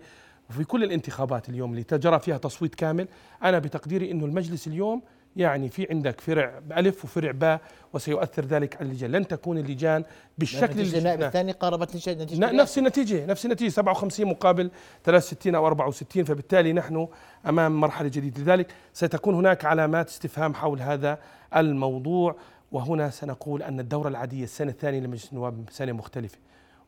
وفي 0.50 0.64
كل 0.64 0.84
الانتخابات 0.84 1.48
اليوم 1.48 1.70
اللي 1.70 1.82
تجرى 1.82 2.18
فيها 2.18 2.38
تصويت 2.38 2.74
كامل 2.74 3.08
أنا 3.42 3.58
بتقديري 3.58 4.10
إنه 4.10 4.24
المجلس 4.24 4.66
اليوم 4.66 5.02
يعني 5.36 5.68
في 5.68 5.86
عندك 5.90 6.20
فرع 6.20 6.60
الف 6.76 7.04
وفرع 7.04 7.30
باء 7.30 7.60
وسيؤثر 7.92 8.44
ذلك 8.44 8.76
على 8.76 8.88
اللجان. 8.88 9.12
لن 9.12 9.28
تكون 9.28 9.58
اللجان 9.58 10.04
بالشكل 10.38 10.80
اللي 10.80 10.98
النائب. 10.98 11.22
الثاني 11.22 11.52
قاربت 11.52 11.96
نتيجة 11.96 12.52
نفس 12.52 12.78
النتيجة 12.78 13.26
نفس 13.26 13.44
النتيجة 13.44 13.68
57 13.68 14.26
مقابل 14.26 14.70
63 15.04 15.54
أو 15.54 15.66
64 15.66 16.24
فبالتالي 16.24 16.72
نحن 16.72 17.08
أمام 17.48 17.80
مرحلة 17.80 18.08
جديدة. 18.08 18.42
لذلك 18.42 18.72
ستكون 18.92 19.34
هناك 19.34 19.64
علامات 19.64 20.08
استفهام 20.08 20.54
حول 20.54 20.80
هذا 20.80 21.18
الموضوع 21.56 22.36
وهنا 22.72 23.10
سنقول 23.10 23.62
أن 23.62 23.80
الدورة 23.80 24.08
العادية 24.08 24.44
السنة 24.44 24.70
الثانية 24.70 25.00
لمجلس 25.00 25.32
النواب 25.32 25.64
سنة 25.70 25.92
مختلفة. 25.92 26.38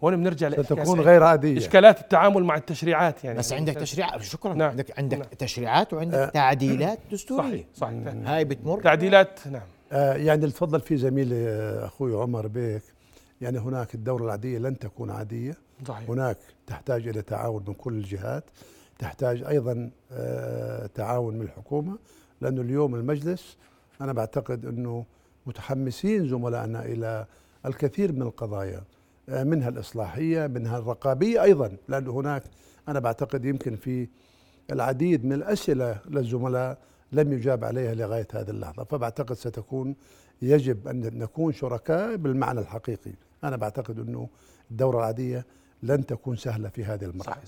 هنا 0.02 0.16
بنرجع 0.16 0.50
ستكون 0.62 1.00
غير 1.00 1.22
عادية. 1.22 1.58
إشكالات 1.58 2.00
التعامل 2.00 2.44
مع 2.44 2.56
التشريعات 2.56 3.24
يعني. 3.24 3.38
بس 3.38 3.52
عندك 3.52 3.74
تشريع 3.74 4.18
شكرا. 4.18 4.54
نعم. 4.54 4.70
عندك 4.70 4.98
عندك 4.98 5.18
نعم. 5.18 5.26
تشريعات 5.38 5.92
وعندك 5.92 6.14
آه. 6.14 6.26
تعديلات 6.28 6.98
دستورية. 7.12 7.66
صحيح. 7.74 8.04
صحيح 8.04 8.28
هاي 8.28 8.44
بتمر. 8.44 8.80
تعديلات 8.82 9.40
نعم. 9.46 9.62
آه، 9.92 10.14
يعني 10.14 10.40
اللي 10.44 10.52
تفضل 10.54 10.80
فيه 10.80 10.96
زميلي 10.96 11.48
آه، 11.48 11.86
أخوي 11.86 12.14
عمر 12.22 12.46
بيك. 12.46 12.82
يعني 13.40 13.58
هناك 13.58 13.94
الدورة 13.94 14.24
العادية 14.24 14.58
لن 14.58 14.78
تكون 14.78 15.10
عادية. 15.10 15.54
صحيح. 15.88 16.10
هناك 16.10 16.38
تحتاج 16.66 17.08
إلى 17.08 17.22
تعاون 17.22 17.64
من 17.68 17.74
كل 17.74 17.92
الجهات. 17.94 18.44
تحتاج 18.98 19.42
أيضا 19.42 19.90
آه، 20.12 20.86
تعاون 20.86 21.34
من 21.34 21.42
الحكومة. 21.42 21.98
لأنه 22.40 22.60
اليوم 22.62 22.94
المجلس 22.94 23.56
أنا 24.00 24.12
بعتقد 24.12 24.66
إنه 24.66 25.04
متحمسين 25.46 26.28
زملائنا 26.28 26.84
إلى 26.84 27.26
الكثير 27.66 28.12
من 28.12 28.22
القضايا. 28.22 28.82
منها 29.28 29.68
الإصلاحية 29.68 30.46
منها 30.46 30.78
الرقابية 30.78 31.42
أيضا 31.42 31.76
لأنه 31.88 32.10
هناك 32.10 32.42
أنا 32.88 33.00
بعتقد 33.00 33.44
يمكن 33.44 33.76
في 33.76 34.08
العديد 34.72 35.24
من 35.24 35.32
الأسئلة 35.32 35.98
للزملاء 36.08 36.78
لم 37.12 37.32
يجاب 37.32 37.64
عليها 37.64 37.94
لغاية 37.94 38.28
هذه 38.32 38.50
اللحظة. 38.50 38.84
فبعتقد 38.84 39.36
ستكون 39.36 39.96
يجب 40.42 40.88
أن 40.88 41.18
نكون 41.18 41.52
شركاء 41.52 42.16
بالمعنى 42.16 42.60
الحقيقي. 42.60 43.12
أنا 43.44 43.56
بعتقد 43.56 43.98
أنه 43.98 44.28
الدورة 44.70 44.98
العادية 44.98 45.46
لن 45.82 46.06
تكون 46.06 46.36
سهلة 46.36 46.68
في 46.68 46.84
هذه 46.84 47.04
المرحلة. 47.04 47.42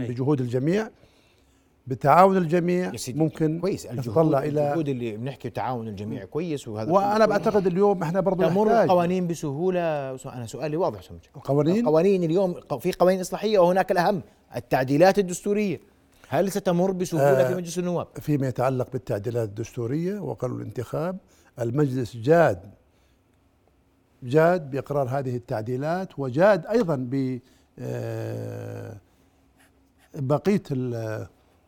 لكن. 0.00 0.14
بجهود 0.14 0.40
الجميع 0.40 0.90
بتعاون 1.88 2.36
الجميع 2.36 2.92
يا 2.92 2.96
سيدي 2.96 3.18
ممكن 3.18 3.60
كويس. 3.60 3.86
نتطلع 3.86 4.38
إلى 4.38 4.68
الجهود 4.68 4.88
اللي 4.88 5.16
بنحكي 5.16 5.50
تعاون 5.50 5.88
الجميع 5.88 6.24
كويس 6.24 6.68
وهذا 6.68 6.92
وأنا 6.92 7.26
بعتقد 7.26 7.66
اليوم 7.66 8.02
إحنا 8.02 8.20
برضو 8.20 8.42
تمر 8.42 8.82
القوانين 8.82 9.26
بسهولة. 9.26 9.80
أنا 10.26 10.46
سؤالي 10.46 10.76
واضح 10.76 11.02
سمج 11.02 11.18
القوانين؟ 11.36 11.80
القوانين 11.80 12.24
اليوم 12.24 12.54
في 12.80 12.92
قوانين 12.92 13.20
إصلاحية 13.20 13.58
وهناك 13.58 13.92
الأهم 13.92 14.22
التعديلات 14.56 15.18
الدستورية. 15.18 15.80
هل 16.28 16.52
ستمر 16.52 16.92
بسهولة 16.92 17.40
آه، 17.40 17.48
في 17.48 17.54
مجلس 17.54 17.78
النواب؟ 17.78 18.06
فيما 18.20 18.48
يتعلق 18.48 18.92
بالتعديلات 18.92 19.48
الدستورية 19.48 20.18
وقانون 20.20 20.60
الانتخاب 20.60 21.16
المجلس 21.60 22.16
جاد 22.16 22.60
جاد 24.22 24.70
بإقرار 24.70 25.08
هذه 25.08 25.36
التعديلات 25.36 26.18
وجاد 26.18 26.66
أيضا 26.66 26.96
ب 26.96 27.38
آه، 27.78 28.96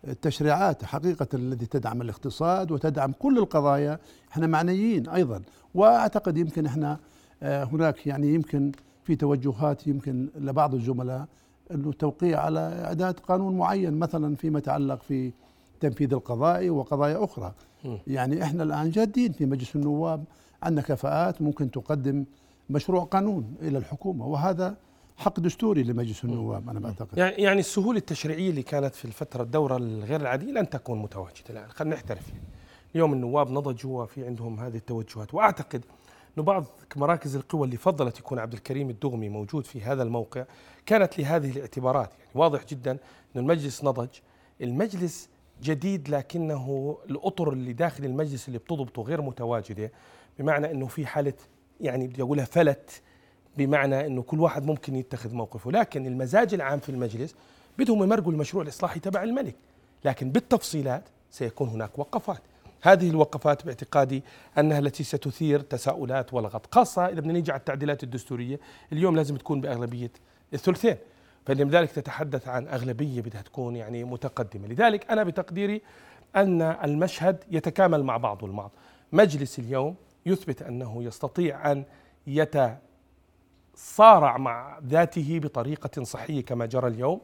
التشريعات 0.09 0.85
حقيقة 0.85 1.27
التي 1.35 1.67
تدعم 1.67 2.03
الاقتصاد 2.03 2.71
وتدعم 2.71 3.13
كل 3.19 3.39
القضايا 3.39 3.99
إحنا 4.33 4.47
معنيين 4.47 5.09
أيضا. 5.09 5.43
وأعتقد 5.75 6.37
يمكن 6.37 6.67
إحنا 6.67 6.99
آه، 7.43 7.65
هناك 7.65 8.07
يعني 8.07 8.35
يمكن 8.35 8.73
في 9.05 9.17
توجهات 9.17 9.87
يمكن 9.87 10.29
لبعض 10.37 10.75
الزملاء 10.75 11.27
انه 11.71 11.93
توقيع 11.93 12.41
على 12.41 12.61
إعداد 12.85 13.15
قانون 13.21 13.57
معين 13.59 13.99
مثلا 13.99 14.37
فيما 14.37 14.59
يتعلق 14.59 15.03
في 15.03 15.33
تنفيذ 15.81 16.13
القضائي 16.13 16.71
وقضايا 16.71 17.25
أخرى. 17.25 17.53
يعني 18.07 18.43
إحنا 18.43 18.63
الآن 18.63 18.91
جادين 18.91 19.33
في 19.33 19.47
مجلس 19.47 19.77
النواب 19.77 20.25
عندنا 20.63 20.83
كفاءات 20.83 21.43
ممكن 21.43 21.71
تقدم 21.71 22.25
مشروع 22.71 23.05
قانون 23.05 23.55
إلى 23.63 23.79
الحكومة 23.79 24.27
وهذا 24.27 24.77
حق 25.21 25.41
دستوري 25.41 25.83
لمجلس 25.83 26.25
النواب 26.25 26.71
أنا 26.71 26.81
بعتقد. 26.81 27.19
يعني 27.19 27.43
يعني 27.43 27.61
السهوله 27.61 27.99
التشريعية 27.99 28.51
اللي 28.51 28.63
كانت 28.63 28.95
في 28.95 29.05
الفترة 29.05 29.43
الدورة 29.43 29.77
الغير 29.77 30.21
العادية 30.21 30.53
لن 30.53 30.69
تكون 30.69 30.99
متواجدة 30.99 31.45
الآن. 31.51 31.71
خلينا 31.71 31.95
نحترف 31.95 32.29
يعني. 32.29 32.41
اليوم 32.95 33.13
النواب 33.13 33.51
نضجوا 33.51 34.03
وفي 34.03 34.27
عندهم 34.27 34.61
هذه 34.61 34.77
التوجهات. 34.77 35.35
وأعتقد 35.35 35.85
إنه 36.37 36.45
بعض 36.45 36.65
مراكز 36.97 37.37
القوى 37.37 37.65
اللي 37.65 37.77
فضلت 37.77 38.19
يكون 38.19 38.39
عبد 38.39 38.53
الكريم 38.53 38.91
الدغمي 38.91 39.29
موجود 39.29 39.67
في 39.67 39.83
هذا 39.83 40.03
الموقع 40.03 40.45
كانت 40.87 41.19
لهذه 41.19 41.51
الاعتبارات. 41.51 42.11
يعني 42.11 42.31
واضح 42.35 42.65
جدا 42.67 42.91
ان 42.91 42.99
المجلس 43.41 43.85
نضج. 43.85 44.09
المجلس 44.61 45.29
جديد 45.63 46.09
لكنه 46.09 46.97
الأطر 47.11 47.53
اللي 47.53 47.73
داخل 47.73 48.05
المجلس 48.05 48.49
اللي 48.49 48.59
بتضبطه 48.59 49.03
غير 49.03 49.23
متواجدة 49.23 49.93
بمعنى 50.39 50.71
إنه 50.71 50.87
في 50.87 51.07
حالة 51.07 51.35
يعني 51.81 52.07
بدي 52.07 52.23
أقولها 52.23 52.45
فلت. 52.45 53.03
بمعنى 53.61 54.07
إنه 54.07 54.23
كل 54.23 54.41
واحد 54.41 54.67
ممكن 54.67 54.97
يتخذ 54.97 55.35
موقفه. 55.35 55.71
لكن 55.71 56.07
المزاج 56.07 56.55
العام 56.55 56.79
في 56.79 56.89
المجلس 56.89 57.35
بدهم 57.79 58.03
يمرقوا 58.03 58.33
المشروع 58.33 58.63
الإصلاحي 58.63 59.01
تبع 59.01 59.23
الملك. 59.23 59.55
لكن 60.05 60.31
بالتفصيلات 60.31 61.03
سيكون 61.31 61.69
هناك 61.69 61.99
وقفات. 61.99 62.41
هذه 62.83 63.11
الوقفات 63.11 63.67
باعتقادي 63.67 64.23
أنها 64.59 64.79
التي 64.79 65.05
ستثير 65.05 65.61
تساؤلات 65.61 66.35
ولغط 66.35 66.75
خاصة 66.75 67.07
إذا 67.07 67.21
بدنا 67.21 67.33
نيجي 67.33 67.53
على 67.53 67.59
التعديلات 67.59 68.03
الدستورية. 68.03 68.61
اليوم 68.93 69.17
لازم 69.17 69.37
تكون 69.37 69.61
بأغلبية 69.61 70.11
الثلثين. 70.55 70.97
فلذلك 71.47 71.91
تتحدث 71.93 72.49
عن 72.49 72.69
أغلبية 72.69 73.21
بدها 73.21 73.43
تكون 73.43 73.77
يعني 73.77 74.05
متقدمة. 74.05 74.69
لذلك 74.69 75.11
أنا 75.11 75.25
بتقديري 75.25 75.83
أن 76.37 76.63
المشهد 76.63 77.45
يتكامل 77.51 78.05
مع 78.05 78.17
بعضه 78.17 78.47
البعض. 78.47 78.71
مجلس 79.13 79.59
اليوم 79.59 79.95
يثبت 80.27 80.63
أنه 80.63 81.03
يستطيع 81.03 81.73
أن 81.73 81.85
يت 82.27 82.57
صارع 83.83 84.37
مع 84.39 84.79
ذاته 84.87 85.41
بطريقة 85.43 86.05
صحية 86.05 86.45
كما 86.45 86.67
جرى 86.67 86.89
اليوم. 86.89 87.21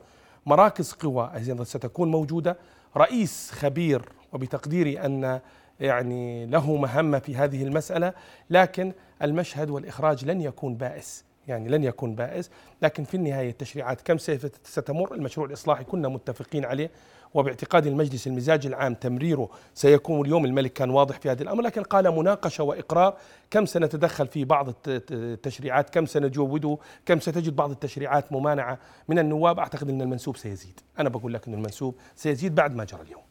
مراكز 0.46 0.92
قوى 0.92 1.30
ستكون 1.64 2.10
موجودة. 2.10 2.56
رئيس 2.96 3.50
خبير 3.50 4.08
وبتقديري 4.32 5.00
أن 5.00 5.40
يعني 5.80 6.46
له 6.46 6.76
مهمة 6.76 7.18
في 7.18 7.36
هذه 7.36 7.62
المسألة 7.62 8.12
لكن 8.50 8.92
المشهد 9.22 9.70
والإخراج 9.70 10.24
لن 10.24 10.40
يكون 10.40 10.74
بائس. 10.74 11.24
يعني 11.48 11.68
لن 11.68 11.84
يكون 11.84 12.14
بائس 12.14 12.50
لكن 12.82 13.04
في 13.04 13.14
النهاية 13.16 13.50
التشريعات 13.50 14.00
كم 14.00 14.18
ستمر؟ 14.64 15.14
المشروع 15.14 15.46
الإصلاحي 15.46 15.84
كنا 15.84 16.08
متفقين 16.08 16.64
عليه 16.64 16.90
وباعتقاد 17.34 17.86
المجلس 17.86 18.26
المزاج 18.26 18.66
العام 18.66 18.94
تمريره 18.94 19.48
سيكون 19.74 20.20
اليوم 20.26 20.44
الملك 20.44 20.72
كان 20.72 20.90
واضح 20.90 21.18
في 21.20 21.30
هذه 21.30 21.42
الأمر 21.42 21.62
لكن 21.62 21.82
قال 21.82 22.10
مناقشة 22.16 22.64
وإقرار 22.64 23.16
كم 23.50 23.66
سنتدخل 23.66 24.26
في 24.26 24.44
بعض 24.44 24.68
الت- 24.68 24.88
الت- 24.88 25.12
التشريعات 25.12 25.90
كم 25.90 26.06
سنجوده 26.06 26.78
كم 27.06 27.20
ستجد 27.20 27.56
بعض 27.56 27.70
التشريعات 27.70 28.32
ممانعة 28.32 28.78
من 29.08 29.18
النواب؟ 29.18 29.58
أعتقد 29.58 29.88
أن 29.90 30.00
المنسوب 30.02 30.36
سيزيد. 30.36 30.80
أنا 30.98 31.08
بقول 31.08 31.34
لك 31.34 31.48
أن 31.48 31.54
المنسوب 31.54 31.94
سيزيد 32.16 32.54
بعد 32.54 32.74
ما 32.76 32.84
جرى 32.84 33.02
اليوم. 33.02 33.22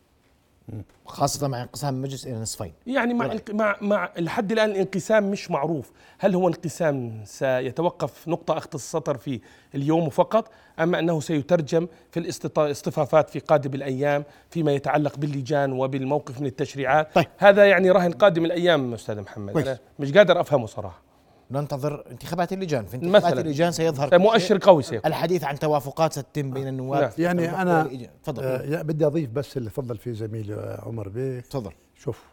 خاصة 1.06 1.47
مع 1.47 1.62
انقسام 1.62 1.95
المجلس 1.95 2.28
إلى 2.28 2.36
نصفين 2.39 2.73
يعني 2.88 3.13
مع. 3.13 3.25
الق- 3.25 3.51
مع 3.51 3.75
مع 3.82 4.10
لحد 4.17 4.51
الآن 4.51 4.69
الانقسام 4.71 5.32
مش 5.32 5.51
معروف، 5.51 5.91
هل 6.19 6.36
هو 6.36 6.47
انقسام 6.47 7.21
سيتوقف 7.25 8.28
نقطة 8.28 8.58
أخت 8.58 8.75
السطر 8.75 9.17
في 9.17 9.39
اليوم 9.75 10.10
فقط 10.10 10.51
أم 10.80 10.95
أنه 10.95 11.19
سيترجم 11.19 11.88
في 12.12 12.19
الاصطفافات 12.58 13.30
في 13.30 13.39
قادم 13.39 13.73
الأيام 13.73 14.23
فيما 14.49 14.71
يتعلق 14.71 15.17
باللجان 15.17 15.71
وبالموقف 15.73 16.41
من 16.41 16.47
التشريعات 16.47 17.15
طيب. 17.15 17.25
هذا 17.38 17.65
يعني 17.65 17.91
راهن 17.91 18.12
قادم 18.12 18.45
الأيام 18.45 18.93
أستاذ 18.93 19.21
محمد 19.21 19.54
كويس. 19.54 19.67
أنا 19.67 19.78
مش 19.99 20.12
قادر 20.13 20.41
أفهمه 20.41 20.65
صراحة 20.65 21.05
ننتظر 21.52 22.04
انتخابات 22.12 22.54
اللجان. 22.54 22.86
في 22.86 22.96
انتخابات 22.96 23.24
مثلاً. 23.24 23.42
اللجان 23.42 23.72
سيظهر 23.72 24.20
مؤشر 24.20 24.58
قوي 24.62 24.84
سيكون. 24.84 25.06
الحديث 25.10 25.44
عن 25.44 25.60
توافقات 25.60 26.14
ستتم 26.14 26.52
بين 26.52 26.68
النواب. 26.68 27.02
نعم. 27.02 27.12
يعني 27.18 27.62
أنا 27.62 27.90
تفضل. 28.24 28.44
آه 28.44 28.62
يا- 28.62 28.82
بدي 28.82 29.06
أضيف 29.06 29.30
بس 29.30 29.58
اللي 29.58 29.70
فضل 29.70 29.98
فيه 29.98 30.12
زميلي 30.12 30.54
آه، 30.54 30.82
عمر 30.86 31.10
بيه. 31.10 31.40
تفضل. 31.40 31.72
شوف 31.96 32.24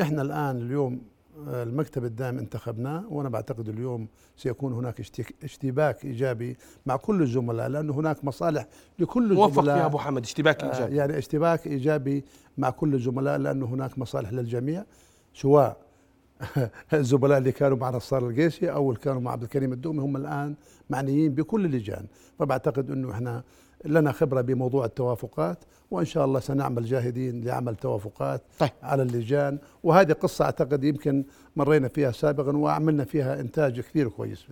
إحنا 0.00 0.22
الآن 0.22 0.56
اليوم 0.56 1.00
آه، 1.48 1.62
المكتب 1.62 2.04
الدائم 2.04 2.38
انتخبناه 2.38 3.04
وأنا 3.10 3.28
بعتقد 3.28 3.68
اليوم 3.68 4.08
سيكون 4.36 4.72
هناك 4.72 5.00
اشتباك 5.44 6.04
إيجابي 6.04 6.56
مع 6.86 6.96
كل 6.96 7.22
الزملاء 7.22 7.68
لأنه 7.68 7.94
هناك 7.94 8.24
مصالح 8.24 8.66
لكل 8.98 9.34
موفق 9.34 9.48
الزملاء. 9.58 9.76
فيها 9.76 9.86
أبو 9.86 9.98
حمد 9.98 10.22
اشتباك 10.22 10.64
آه، 10.64 10.72
إيجابي 10.74 10.96
يعني 10.96 11.18
اشتباك 11.18 11.66
إيجابي 11.66 12.24
مع 12.58 12.70
كل 12.70 12.94
الزملاء 12.94 13.38
لأنه 13.38 13.66
هناك 13.66 13.98
مصالح 13.98 14.32
للجميع 14.32 14.84
سواء 15.34 15.76
الزملاء 16.92 17.38
اللي 17.38 17.52
كانوا 17.52 17.76
مع 17.76 17.90
نصار 17.90 18.28
القيسي 18.28 18.70
أو 18.70 18.90
اللي 18.90 19.00
كانوا 19.00 19.20
مع 19.20 19.32
عبد 19.32 19.42
الكريم 19.42 19.72
الدومي 19.72 20.00
هم 20.02 20.16
الآن 20.16 20.54
معنيين 20.90 21.34
بكل 21.34 21.64
اللجان 21.64 22.06
فبعتقد 22.38 22.90
إنه 22.90 23.10
إحنا 23.10 23.42
لنا 23.84 24.12
خبرة 24.12 24.40
بموضوع 24.40 24.84
التوافقات 24.84 25.58
وإن 25.90 26.04
شاء 26.04 26.24
الله 26.24 26.40
سنعمل 26.40 26.84
جاهدين 26.84 27.44
لعمل 27.44 27.76
توافقات 27.76 28.42
طيب. 28.58 28.70
على 28.82 29.02
اللجان. 29.02 29.58
وهذه 29.82 30.12
قصة 30.12 30.44
أعتقد 30.44 30.84
يمكن 30.84 31.24
مرينا 31.56 31.88
فيها 31.88 32.12
سابقا 32.12 32.56
وعملنا 32.56 33.04
فيها 33.04 33.40
إنتاج 33.40 33.80
كثير 33.80 34.08
كويس. 34.08 34.44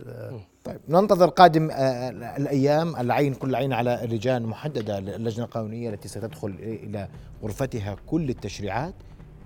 طيب. 0.65 0.81
ننتظر 0.89 1.29
قادم 1.29 1.71
آه، 1.71 2.11
الأيام 2.37 2.97
العين 2.97 3.35
كل 3.35 3.55
عين 3.55 3.73
على 3.73 4.05
اللجان 4.05 4.43
محددة 4.43 4.99
اللجنة 4.99 5.45
القانونية 5.45 5.91
التي 5.91 6.09
ستدخل 6.09 6.55
إلى 6.61 7.09
غرفتها 7.43 7.97
كل 8.07 8.31
التشريعات. 8.31 8.95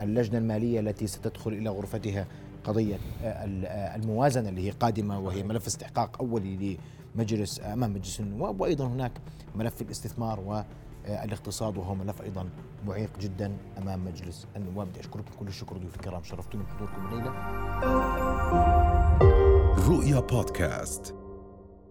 اللجنة 0.03 0.39
المالية 0.39 0.81
التي 0.81 1.07
ستدخل 1.07 1.53
إلى 1.53 1.71
غرفتها 1.71 2.27
قضية 2.65 2.99
آه، 3.23 3.27
آه، 3.27 3.97
الموازنة 3.97 4.49
اللي 4.49 4.67
هي 4.67 4.71
قادمة 4.71 5.21
وهي 5.21 5.43
ملف 5.43 5.67
استحقاق 5.67 6.23
أولي 6.23 6.79
لمجلس 7.17 7.61
أمام 7.61 7.93
مجلس 7.93 8.21
النواب. 8.21 8.61
وأيضا 8.61 8.87
هناك 8.87 9.13
ملف 9.55 9.83
الاستثمار 9.83 10.41
والاقتصاد 10.41 11.77
وهو 11.77 11.95
ملف 11.95 12.23
أيضا 12.23 12.49
معيق 12.87 13.19
جدا 13.21 13.53
أمام 13.79 14.05
مجلس 14.05 14.47
النواب. 14.57 14.89
بدي 14.89 15.01
أشكركم 15.01 15.31
كل 15.41 15.47
الشكر 15.47 15.77
ضيوف 15.77 15.95
الكرام. 15.97 16.23
شرفتوني 16.23 16.65
بحضوركم 16.65 17.07
الليلة. 17.07 17.31
رؤيا 19.89 20.21
بودكاست. 20.21 21.18